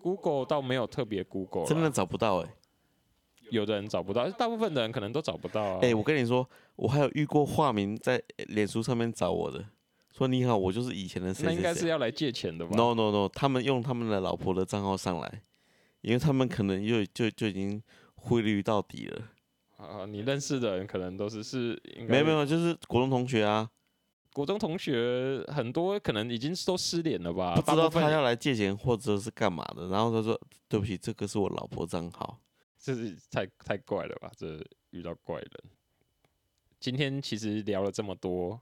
[0.00, 2.54] ？Google 倒没有特别 Google，真的找不到哎、欸。
[3.50, 5.78] 有的人找不到，大部分的人可能都找不到啊。
[5.82, 9.64] 哎、欸，我跟你说，我还有遇过化名在脸书上面找我的，
[10.12, 11.52] 说你好，我就是以前的谁谁谁。
[11.52, 15.42] 那应该是要来借钱的吧？No No No，他们用他们的老婆的账号上来，
[16.00, 17.82] 因为他们可能就就就已经
[18.14, 19.22] 汇率到底了。
[19.76, 22.12] 啊，你认识的人可能都是是应该。
[22.12, 23.70] 没有没有，就是国中同学啊。
[24.32, 27.54] 国中同学很多可能已经都失联了吧？
[27.54, 30.38] 不知道他要来借钱或者是干嘛的，然后他说
[30.68, 32.38] 对不起，这个是我老婆账号。
[32.86, 34.30] 这是太太怪了吧？
[34.36, 35.50] 这遇到怪人。
[36.78, 38.60] 今天其实聊了这么多，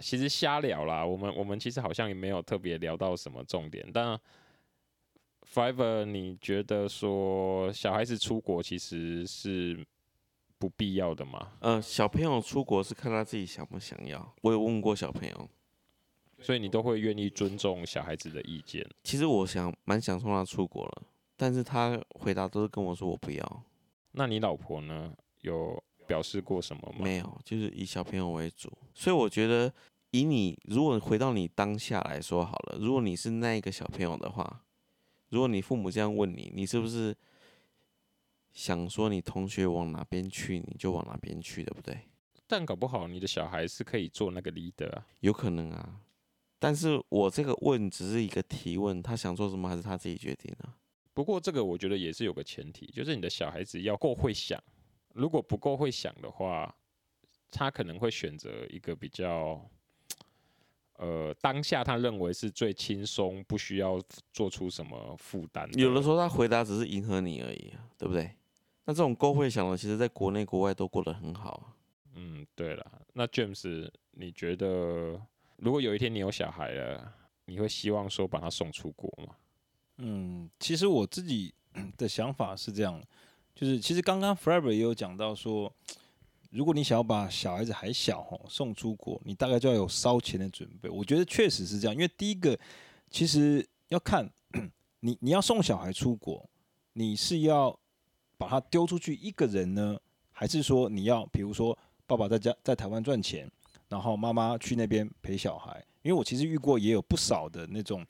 [0.00, 1.02] 其实瞎聊啦。
[1.02, 3.90] 我们我们其实好像也没有特别聊到什么重点。
[3.90, 4.20] 但
[5.50, 9.82] Forever，你觉得说小孩子出国其实是
[10.58, 11.52] 不必要的吗？
[11.60, 14.34] 呃，小朋友出国是看他自己想不想要。
[14.42, 15.48] 我有问过小朋友，
[16.40, 18.86] 所以你都会愿意尊重小孩子的意见。
[19.04, 21.02] 其实我想蛮想送他出国了。
[21.36, 23.62] 但是他回答都是跟我说我不要。
[24.12, 25.12] 那你老婆呢？
[25.42, 26.98] 有表示过什么吗？
[27.02, 28.72] 没有，就是以小朋友为主。
[28.94, 29.72] 所以我觉得，
[30.10, 34.64] 以你如果回到你当下来说好了，如果你是那一个小朋友的话，
[35.28, 37.14] 如果你父母这样问你，你是不是
[38.52, 41.96] 想说你同学往哪边去，你就往哪边去，对不对？
[42.48, 45.06] 但搞不好你的小孩是可以做那个 leader 啊。
[45.20, 46.00] 有可能啊。
[46.58, 50.74] 但是我这个问只是一个提问，他想做什么还是他自己决定啊。
[51.16, 54.62] 不过这个我觉得也是有个前提，就是你的小孩子要够会想。
[55.14, 56.76] 如果不够会想的话，
[57.50, 59.58] 他可能会选择一个比较，
[60.98, 63.98] 呃，当下他认为是最轻松，不需要
[64.30, 65.66] 做出什么负担。
[65.72, 68.30] 有的时候他回答只是迎合你而已，对不对？
[68.84, 71.72] 那这种够会想的，其实在国内国外都过得很好。
[72.12, 75.18] 嗯，对了，那 James，你觉得
[75.56, 77.14] 如果有一天你有小孩了，
[77.46, 79.34] 你会希望说把他送出国吗？
[79.98, 81.52] 嗯，其实我自己
[81.96, 83.02] 的想法是这样，
[83.54, 85.72] 就是其实刚刚 Forever 也有讲到说，
[86.50, 90.88] 如果你想要把小孩子还小吼送出国，你大概就要有烧钱的准备。
[90.88, 92.58] 我觉得确实是这样，因为第一个，
[93.10, 94.30] 其实要看
[95.00, 96.48] 你你要送小孩出国，
[96.94, 97.78] 你是要
[98.38, 99.98] 把他丢出去一个人呢，
[100.32, 101.76] 还是说你要比如说
[102.06, 103.50] 爸爸在家在台湾赚钱，
[103.88, 105.82] 然后妈妈去那边陪小孩？
[106.02, 108.06] 因为我其实遇过也有不少的那种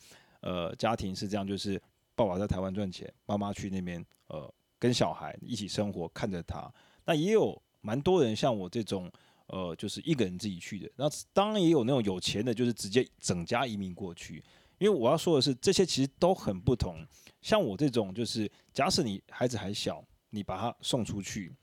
[0.47, 1.81] 呃家庭是这样，就是
[2.15, 6.73] 爸爸在台湾赚钱，妈妈去那边呃跟小孩一起生活，看着他。
[7.05, 9.11] 那也有蛮多人像我这种。
[9.49, 10.91] 呃，就是一个人自己去的。
[10.97, 14.43] 那当然也有那种有钱的，就是直接整家移民过去。
[14.79, 16.97] 因为我要说的是，这些其实都很不同。
[17.43, 21.55] 像我这种，就是假使你孩子还小，你把他送出去，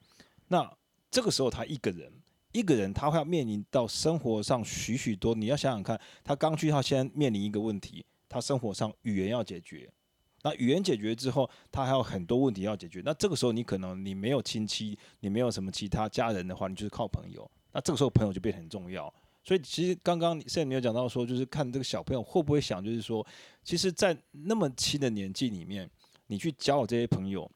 [0.47, 0.65] 那
[1.11, 2.09] 这个时候他一个人，
[2.53, 5.35] 一个人他会要面临到生活上许许多。
[5.35, 9.87] 你要想想看，他刚去，他先面临一个问题，他生活上语言要解决。
[10.41, 13.01] 那语言解决之后，他还有很多问题要解决。
[13.05, 17.49] 那这个时候你可能你没有亲戚，你没有什么其他家人的话，你就是靠朋友。
[17.71, 19.11] 那这个时候朋友就变得很重要，
[19.43, 23.25] 所以其实刚刚现在你有讲到说，就是看这个小朋友会不会想，就是说，
[23.63, 25.89] 其实，在那么轻的年纪里面，
[26.27, 27.49] 你去交这些朋友，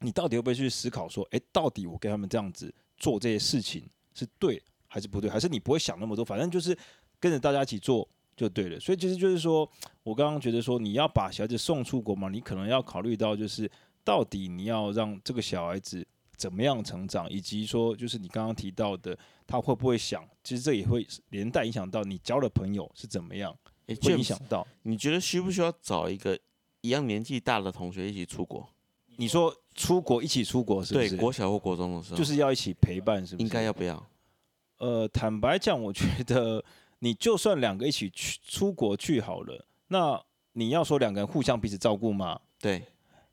[0.00, 5.30] 你到底会不会去思考说，诶，到底我跟他们这样子做这些事情是对还是不对？
[5.30, 6.76] 还是你不会想那么多，反正就是
[7.18, 8.06] 跟着大家一起做
[8.40, 8.80] 就对了。
[8.80, 9.70] 所以其实就是说，
[10.02, 13.70] 我刚刚觉得说，你要把小孩子送出国嘛，你可能要考虑到就是，
[14.02, 16.06] 到底你要让这个小孩子。
[16.40, 19.14] 怎么样成长，以及说就是你刚刚提到的，
[19.46, 20.26] 他会不会想？
[20.42, 23.54] 其实这也会连带影响到你交的朋友是怎么样，
[23.86, 24.66] 会影响到。
[24.84, 26.38] 你觉得需不需要找一个
[26.80, 28.66] 一样年纪大的同学一起出国？
[29.16, 31.10] 你说出国一起出国是不是？
[31.10, 33.44] 对，国小或国中的时候，就是要一起陪伴，是不是？
[33.44, 34.02] 应该要不要？
[34.78, 36.64] 呃，坦白讲，我觉得
[37.00, 40.22] 你就算两个一起去出国去好了，那
[40.52, 42.40] 你要说两个人互相彼此照顾吗？
[42.58, 42.82] 对。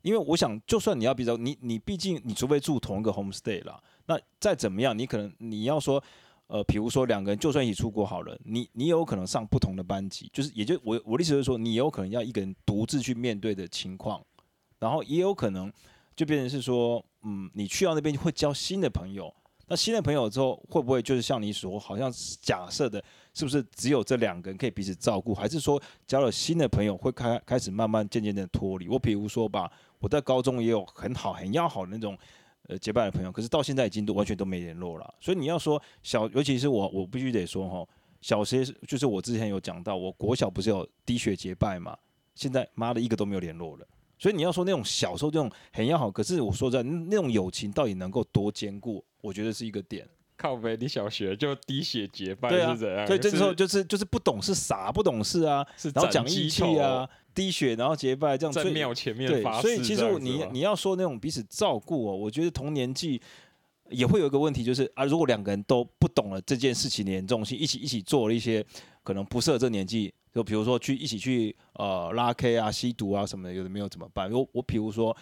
[0.02, 6.02] 因为我想，就算你要比较，你你毕竟你除非住同一个 homestay 啦，那再怎么样，你可能你要说，
[6.46, 14.24] 呃，比如说两个人就算一起出国好了，你你有可能上不同的班级，就是也就我我的意思就是说，你有可能要一个人独自去面对的情况，
[14.78, 15.70] 然后也有可能
[16.14, 19.34] 就变成是说，嗯，你去到那边会交新的朋友。
[19.68, 22.10] 那新的朋友之后会不会就是像你所，好像
[22.40, 23.02] 假设的，
[23.34, 28.88] 是不是只有这两个人可以彼此照顾，还是说交了新的朋友会开开始慢慢渐渐的脱离？
[28.88, 32.16] 我比如说吧，我在高中也有很好很要好的那种
[32.68, 35.14] 呃结拜的朋友，可是到现在已经都完全都没联络了。
[35.20, 37.86] 所以你要说小，尤其是我，我必须得说哈，
[38.22, 41.94] 小学就是我之前有讲到，我国小不是有滴血结拜嘛，
[42.34, 43.86] 现在妈的一个都没有联络了。
[44.18, 49.04] 所以你要说那种小时候这种很要好，可是我说真的那种友情到底能够多坚固？
[49.20, 50.06] 我觉得是一个点。
[50.36, 53.04] 靠北，你小学就滴血结拜是怎样？
[53.06, 58.52] 对，这时候就是就是不懂是傻，不懂事啊，然后讲义气啊，滴血然后结拜这样。
[58.52, 59.62] 在庙前面发誓。
[59.62, 63.20] 对，所以其实你你要说那种彼此照顾哦，我觉得同年纪
[63.90, 68.64] 也会有一个问题，就是啊，如果两个人都不懂了这件事情的严重性，一起一起做了一些
[69.02, 70.14] 可能不适合这年纪。
[70.32, 74.30] 就比如说去一起去呃拉 K 啊、吸毒啊什么的，有的没有怎么办？
[74.30, 75.16] 我我比如说，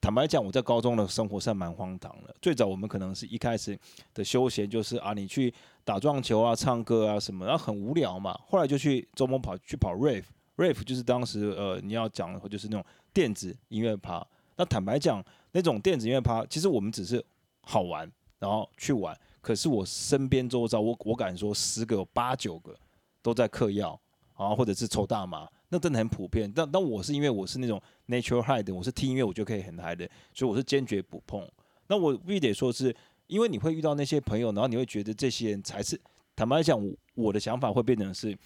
[0.00, 2.34] 坦白讲，我在高中的生活是蛮荒唐的。
[2.40, 3.78] 最早我们可能是一开始
[4.14, 5.52] 的休闲就是啊，你去
[5.84, 8.38] 打撞球啊、唱歌啊什么，然后很无聊嘛。
[8.46, 14.24] 后来就去周末跑去跑 rave，rave 就是当时呃你要讲的话就是那种电子音乐趴。
[14.56, 17.24] 那坦白讲，那种电子音乐趴其实我们只是
[17.62, 19.16] 好玩，然后去玩。
[19.40, 22.76] 可是我身边周遭，我我敢说十个有八九个
[23.22, 23.98] 都在嗑药。
[24.38, 26.50] 啊，或者是抽大麻，那真的很普遍。
[26.50, 31.46] 但但我是因为我是那种 natural high 的，我是听音乐我就可以很嗨的，所以我是坚决不碰。
[31.88, 32.94] 那我必须得说是，
[33.26, 36.00] 因为你会遇到那些朋友，然后你会觉得这些人才是，
[36.36, 36.80] 坦白讲，
[37.14, 38.38] 我的想法会变成是，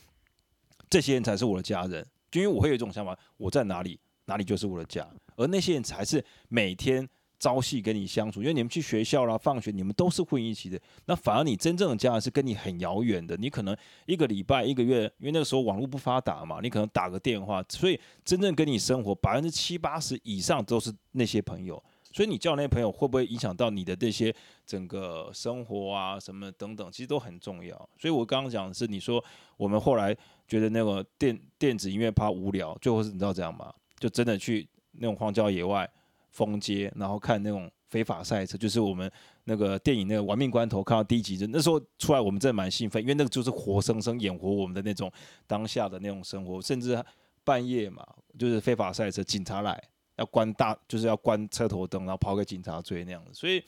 [0.88, 7.06] 这些人才是我的家人，就因为我会有一种想法，我在哪里，哪里就是我的家，而那些人才是每天。
[7.42, 10.80] 朝夕跟你相处，因为你们去学校啦、放学，你们都是混一起的。
[11.06, 13.36] 那反而你真正的家人是跟你很遥远的。
[13.36, 13.76] 你可能
[14.06, 17.60] 一个礼拜、一个月，因为那个时候网络不发达嘛，你可能打个电话。
[17.68, 21.82] 所以真正跟你生活百分之七八十以上都是那些朋友。
[22.12, 24.32] 所以你交那些朋友会不会影响到你的这些
[24.64, 27.76] 整个生活啊什么等等，其实都很重要。
[27.98, 29.22] 所以我刚刚讲的是，你说
[29.56, 30.16] 我们后来
[30.46, 33.74] 觉得那个电电子音乐怕无聊，最后是你知道这样吗？
[33.98, 35.90] 就真的去那种荒郊野外。
[36.32, 39.10] 封街，然后看那种非法赛车，就是我们
[39.44, 45.12] 那个电影那个《玩命关头》看到第一集，就那时候出来，我们真的蛮兴奋，因为那个就是活生生演活我们的那种
[45.46, 47.00] 当下的那种生活，甚至
[47.44, 48.06] 半夜嘛，
[48.38, 49.82] 就是非法赛车，警察来
[50.16, 53.62] 要关大，就是要关车头灯，然后跑给警察追那样子，所以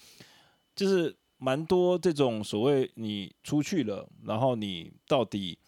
[0.75, 5.59] 就是蛮多这种所谓你出去了，然后你到底。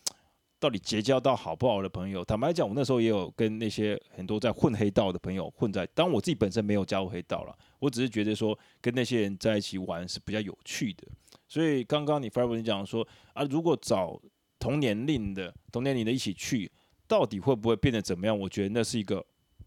[0.58, 2.24] 到底结交到好不好的朋友？
[2.24, 5.86] 坦白讲，我那时候也有跟那些很多在混黑道的朋友混在。
[5.88, 11.06] 当然，我自己本身没有加入黑道了，我只是觉得说跟那些人在一起玩是比较有趣的。
[11.46, 14.20] 所以刚刚你 f i r e b 你讲说啊，如果找
[14.58, 16.70] 同年龄的同年龄的一起去，
[17.06, 18.36] 到底会不会变得怎么样？
[18.36, 19.24] 我觉得那是一个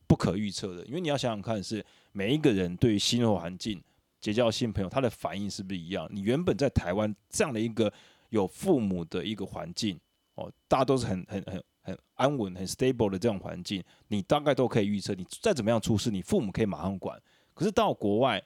[0.07, 3.81] 不可预测的，因为你要想想看，是每一个人对于新的环境
[4.19, 6.09] 结交新朋友，他的反应是不是一样？
[6.11, 7.93] 你原本在台湾这样的一个
[8.31, 9.97] 有父母的一个环境，
[10.39, 17.21] 哦，大家都是很很很很安稳、很 stable 的这种环境，你大概都可以预测，你再怎么样出事，你父母可以马上管。
[17.53, 18.41] 可是到国外，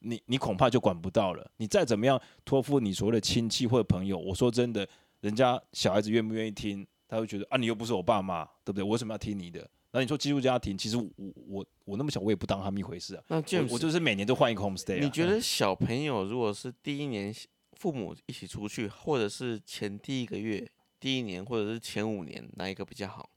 [0.00, 1.50] 你你恐怕就管不到了。
[1.56, 4.88] 你再怎么样托付你所谓的亲戚或者朋友，我说真的，
[5.20, 6.86] 人家小孩子愿不愿意听？
[7.08, 8.84] 他会觉得啊，你又不是我爸妈，对不对？
[8.84, 9.68] 我为什么要听你的？
[9.90, 13.24] 那你说寄宿家庭，其实我我我那么小，我也不当他们一回事啊。
[13.28, 15.00] 那 James, 我，我就是每年都换一个 homestay 啊。
[15.02, 17.34] 你觉得小朋友如果是第一年
[17.72, 23.28] 父母一起出去，或者是前第一个月、第一年，或者是前五年，哪一个比较好？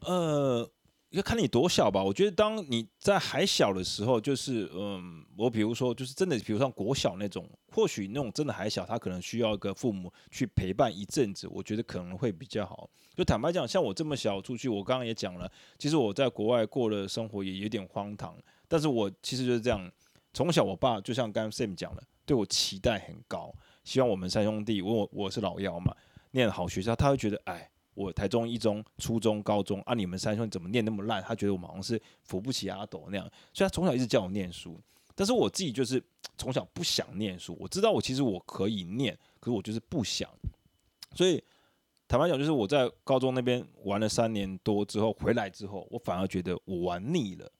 [0.00, 0.70] 呃。
[1.10, 2.00] 要看你多小吧。
[2.00, 12.88] 我觉得当你在还小的时候，就是嗯，我比如说，就是真的，比如像国小那种，或许那种真的还小，他可能需要一个父母去陪伴一阵子，我觉得可能会比较好。
[13.16, 15.50] 就坦白讲，像我这么小出去，我刚刚也讲了，
[15.80, 18.36] 其实我在国外过的生活也有点荒唐，
[18.68, 19.90] 但是我其实就是这样。
[20.32, 23.52] 从小，我爸就像刚刚 Sam 讲了，对我期待很高，
[23.82, 25.92] 希望我们三兄弟，我我是老幺嘛，
[26.32, 27.70] 念好学校，他会觉得哎。
[27.92, 31.22] 我台中一中、初中、高中啊，你们三兄怎么念那么烂？
[31.22, 34.80] 他觉得我们好像是扶不起阿斗那样，所以他从小一直叫我念书。
[35.14, 36.02] 但是我自己就是
[36.38, 40.30] 从小不想念书，我知道我其实我可以念，可是我就是不想。
[41.14, 41.42] 所以
[42.08, 47.52] 坦白讲，就是我在高中那边玩了三年多之后回来之后，我反而觉得我玩腻了。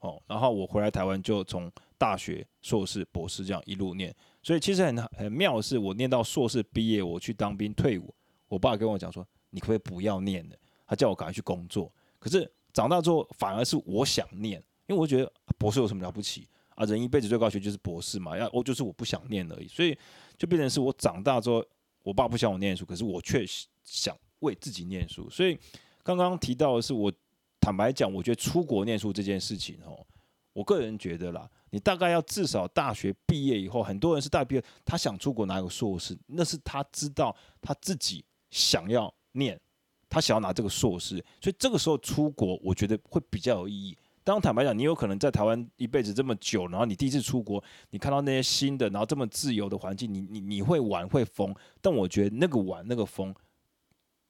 [0.00, 1.70] 哦，然后我回来台湾就从
[2.04, 4.14] 大学、硕士、博士这样一路念。
[4.42, 8.14] 所以其实很很妙的是，我念到硕士毕业，我去当兵退伍，
[8.48, 9.26] 我爸跟我讲说。
[9.54, 10.56] 你可不可以不要念了？
[10.84, 11.88] 他叫我赶快去工作。
[12.18, 16.84] 可是长大之后，反而是我想念，因为我觉得博士有什么了不起啊？
[16.86, 18.36] 人一辈子最高学就是博士嘛。
[18.36, 19.96] 要 我就是我不想念而已，所以
[20.36, 21.64] 就变成是我长大之后，
[22.02, 23.44] 我爸不想我念书，可是我却
[23.84, 25.30] 想为自己念书。
[25.30, 25.56] 所以
[26.02, 27.12] 刚刚提到的是，我
[27.60, 30.04] 坦白讲，我觉得出国念书这件事情哦，
[30.52, 39.12] 我个人觉得啦，你大概要至少大学毕业以后，很多人是大学毕业，他想出国拿个硕士，那是他知道他自己想要。
[39.36, 39.60] 念，
[40.08, 43.98] 他想要拿这个硕士，所以这个时候出国，我觉得会比较有意义。
[44.22, 47.60] 当坦白讲，你有可能在台湾一辈子这么久，然后你第一次出国，
[47.90, 53.34] 你看到那些新的，然后这么自由的环境，你你你会玩会疯，但我觉得那个玩那个疯，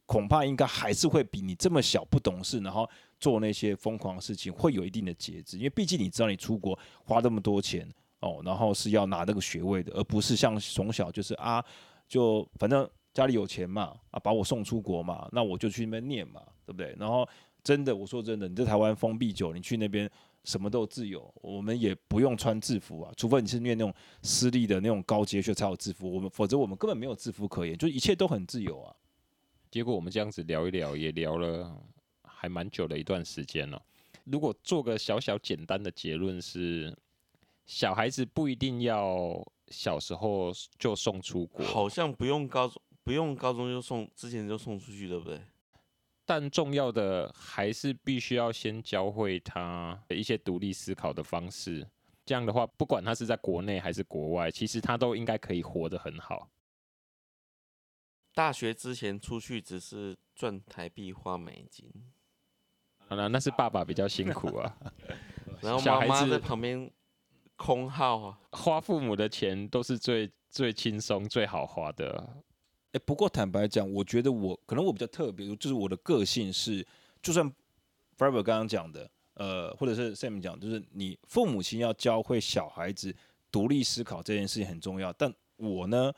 [0.07, 2.89] 恐怕应该还是会比你这么小不懂事，然后
[3.19, 7.89] 做那些疯狂的事情会有一定的节制，因为毕竟你知道你出国花那么多钱
[8.21, 11.65] 哦，然后是要拿那个学位的，而不是像从小就是啊，
[12.09, 12.89] 就反正。
[13.15, 16.97] 家里有钱嘛，啊，把我送出国嘛，那我就去那边念嘛，对不对？
[16.99, 17.25] 然后
[17.63, 20.11] 真的，我说真的，你在台湾封闭久，你去那边
[20.43, 28.93] 什么都自由，我们也不用穿制服啊，除非你是念那种私立的那种高阶学才有制服，我们否则我们根本没有制服可言，就一切都很自由啊。
[29.75, 31.77] 结果我们这样子聊一聊，也聊了
[32.23, 33.83] 还蛮久的一段时间了。
[34.23, 36.97] 如果做个小小简单的结论是，
[37.67, 42.81] 小孩子不一定要小时候就送出国，好像不用高中。
[43.03, 45.41] 不用高中就送，之前就送出去，对不对？
[46.25, 51.85] 但重要的还是必须要先教会他一些独立思考的方式。
[52.25, 56.49] 这样的话，不管他是在国内还是国外，其实他都应该可以活得很好。
[58.35, 61.89] 大学之前出去只是赚台币花美金，
[63.07, 64.77] 好了，那是爸爸比较辛苦啊。
[65.63, 66.91] 然后妈妈在旁边
[67.57, 72.43] 空耗啊，花父母的钱都是最最轻松、最好花的。
[72.93, 76.87] 哎，不过坦白讲，我觉得我可能我比较特别，就是我的个性是，
[77.23, 77.49] 就算
[78.19, 83.15] Forever 刚刚讲的，呃，或者是 Sam 讲，就是你父母亲要教会小孩子
[83.51, 85.13] 独立思考这件事情很重要。
[85.13, 86.13] 但我呢，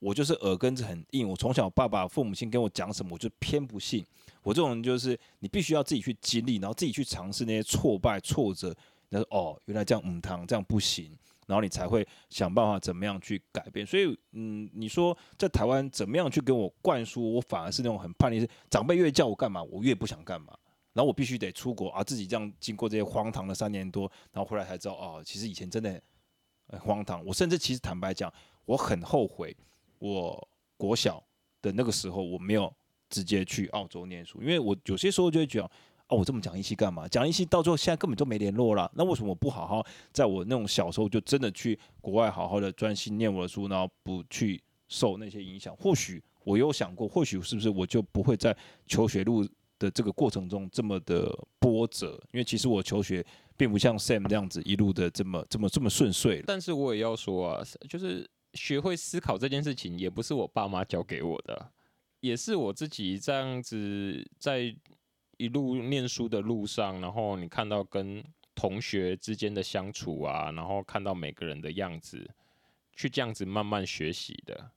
[0.00, 4.04] 我就是耳根子很硬，我从小爸爸父母亲跟我讲什么，我就偏不信。
[4.42, 8.74] 我这种人就是，你必须要自己去经历，然后自己去尝试那些挫败、挫折，
[9.10, 11.16] 然后哦，原来这样母汤这样不行。
[11.46, 13.84] 然后你才会想办法怎么样去改变。
[13.84, 17.34] 所以，嗯，你说在台湾怎么样去给我灌输？
[17.34, 20.56] 我反而是那种很叛逆，是长辈越叫我干嘛，我越不想干嘛。
[20.92, 26.00] 然后我必须得出国啊，自己这样经过这些荒唐的三年多，然后回来才知道，哦，其实以前真的
[26.68, 27.24] 很荒唐。
[27.24, 28.32] 我甚至其实坦白讲，
[28.64, 29.56] 我很后悔，
[30.00, 31.22] 我国小
[31.62, 32.70] 的那个时候我没有
[33.08, 35.70] 直接去澳洲念书，因为我有些时候就会觉得。
[36.12, 37.06] 哦，我这么讲义气干嘛？
[37.06, 38.90] 讲义气到最后现在根本就没联络了。
[38.96, 45.72] 那为什么我不好好在我那种小时候就真的去国外好好的专心念我的书，然后不去受那些影响？
[45.76, 48.52] 或许我有想过，或许是不是我就不会在
[48.88, 49.46] 求学路
[49.78, 52.20] 的这个过程中这么的波折？
[52.32, 53.24] 因为其实我求学
[53.56, 56.42] 并不像 Sam 这样子一路的这么这么这么顺遂。
[56.44, 61.72] 但是我也要说啊，就是学会思考这件事情也不是我爸妈教给我的，
[62.20, 64.76] 也是我自己这样子在。
[65.40, 68.22] 一路念书的路上，然后你看到跟
[68.54, 72.28] 同学之间的相处啊，然后看到每个人的样子，
[72.94, 74.70] 去这样子慢慢学习的。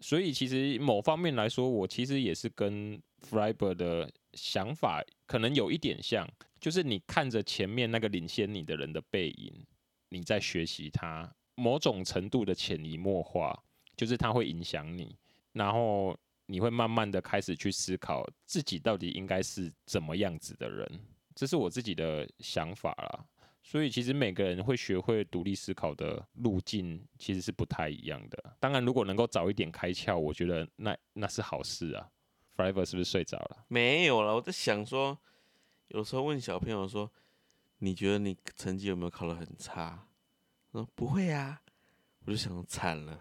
[0.00, 6.28] 所以其实某方面来说，我其实也是跟 Freiberg 的想法可能有一点像，
[6.60, 9.64] 就是你看着前面那个领先你的人的背影，
[10.08, 13.60] 你在学习他，某种程度的潜移默化，
[13.96, 15.16] 就是它会影响你，
[15.52, 20.88] 然后你会慢慢的开始去思考自己到底应该是怎么样子的人，
[21.34, 23.26] 这是我自己的想法啦。
[23.60, 28.56] 所以其实每个人会学会独立思考的路径其实是不太一样的。
[28.60, 32.08] 当然，如果能够早一点开窍，我觉得那那是好事啊。
[32.56, 33.64] Forever 是不是睡着了？
[33.68, 35.18] 没有了，我在想说，
[35.88, 37.12] 有时候问小朋友说，
[37.78, 40.07] 你觉得你成绩有没有考得很差？
[40.72, 41.60] 说不会啊，
[42.24, 43.20] 我就想惨了。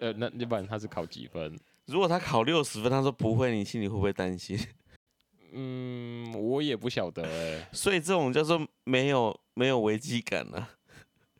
[0.00, 1.58] 呃，那要不然他是考几分？
[1.86, 4.58] 如果他考六十分，他说不会，你心里会不会担心？
[5.52, 7.68] 嗯，我也不晓得哎、欸。
[7.72, 10.70] 所以这种叫做没有没有危机感呢、啊。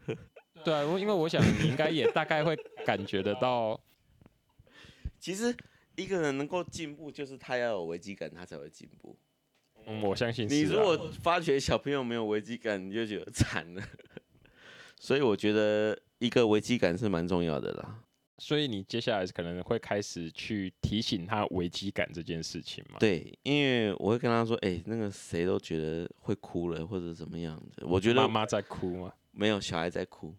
[0.64, 3.78] 对啊，因为我想你应该也大概会感觉得到，
[5.20, 5.55] 其实
[5.95, 9.16] 一个人能够进步，就是他要有危机感，他才会进步。
[9.86, 10.49] 嗯，我相信、啊。
[10.51, 13.82] 你如果发觉小朋友没有危机感，你就觉得惨了。
[15.01, 18.03] 所以我觉得一个危机感是蛮重要的啦。
[18.41, 22.97] 所以你接下来可能会开始去提醒他危机感这件事情嘛？
[23.01, 29.13] 对，因为我会跟他说：“哎、欸，那个谁都觉得会哭了，或者怎么样的。”我觉得妈妈在哭吗？
[29.33, 30.33] 没有，小孩在哭。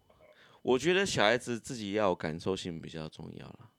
[0.62, 3.70] 我觉得小孩子自己要有感受性比较重要了。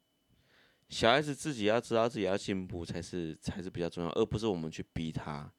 [0.90, 5.52] 小孩子自己要知道自己要进步才是才是比较重要，而不是我们去逼他。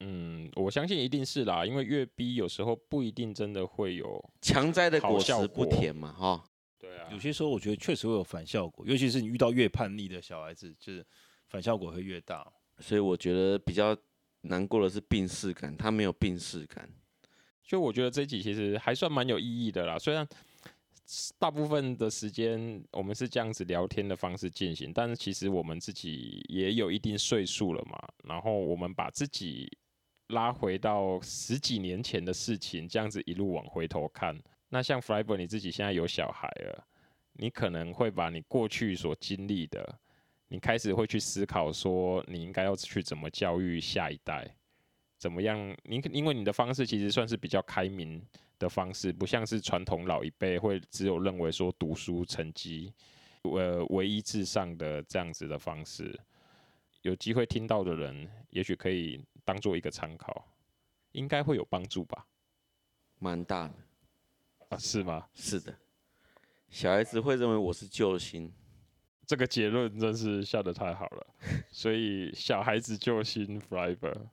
[0.00, 6.44] 嗯，我相信一定是啦，因为越逼有时候不一定真的会有强摘的果实不甜嘛，哈。
[6.78, 11.04] 对啊，有些时候我觉得确实会有反效果，尤其是你遇到越叛逆的小孩子，就是
[11.48, 12.50] 反效果会越大。
[12.78, 13.94] 所以我觉得比较
[14.40, 16.88] 难过的是病逝感，他没有病逝感。
[17.62, 19.98] 所以我觉得这一集其实还算蛮有意义的啦。
[19.98, 20.26] 虽然
[21.38, 28.02] 大部分的时间我们是这样子聊天的方式进行，但是其实我们自己也有一定岁数了嘛。
[28.24, 29.70] 然后我们把自己
[30.30, 34.36] 拉回到十几年前的事情，这样子一路往回头看。
[34.68, 36.86] 那像 Freiberg 你自己现在有小孩了，
[37.34, 39.98] 你可能会把你过去所经历的，
[40.48, 44.48] 你开始会去思考说，你应该要去怎么教育下一代，
[45.18, 45.58] 怎么样？
[45.84, 48.22] 你因为你的方式其实算是比较开明
[48.58, 52.92] 的方式，不像是传统老一辈会只有认为说读书成绩，
[53.42, 56.18] 呃，唯一至上的这样子的方式。
[57.02, 60.46] 有机会听到的人，也许可以当做一个参考，
[61.10, 62.24] 应该会有帮助吧？
[63.18, 63.74] 蛮大的。
[64.68, 65.26] 啊，是吗？
[65.34, 65.74] 是的，
[66.68, 68.52] 小孩子会认为我是救星，
[69.26, 71.26] 这个结论真是下得太好了。
[71.68, 74.28] 所以小孩子救星 Freiberg。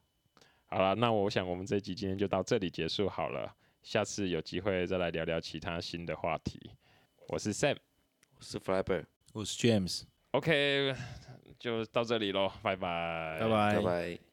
[0.67, 3.51] 好了，那我想我们这集今天就到这里结束好了。
[3.81, 6.69] 下次有机会再来聊聊其他新的话题。
[7.29, 7.77] 我是 Sam，
[8.37, 10.03] 我是 Freiberg，我是 James。
[10.31, 10.95] OK，
[11.57, 14.26] 就到这里喽，拜拜，拜拜，拜拜。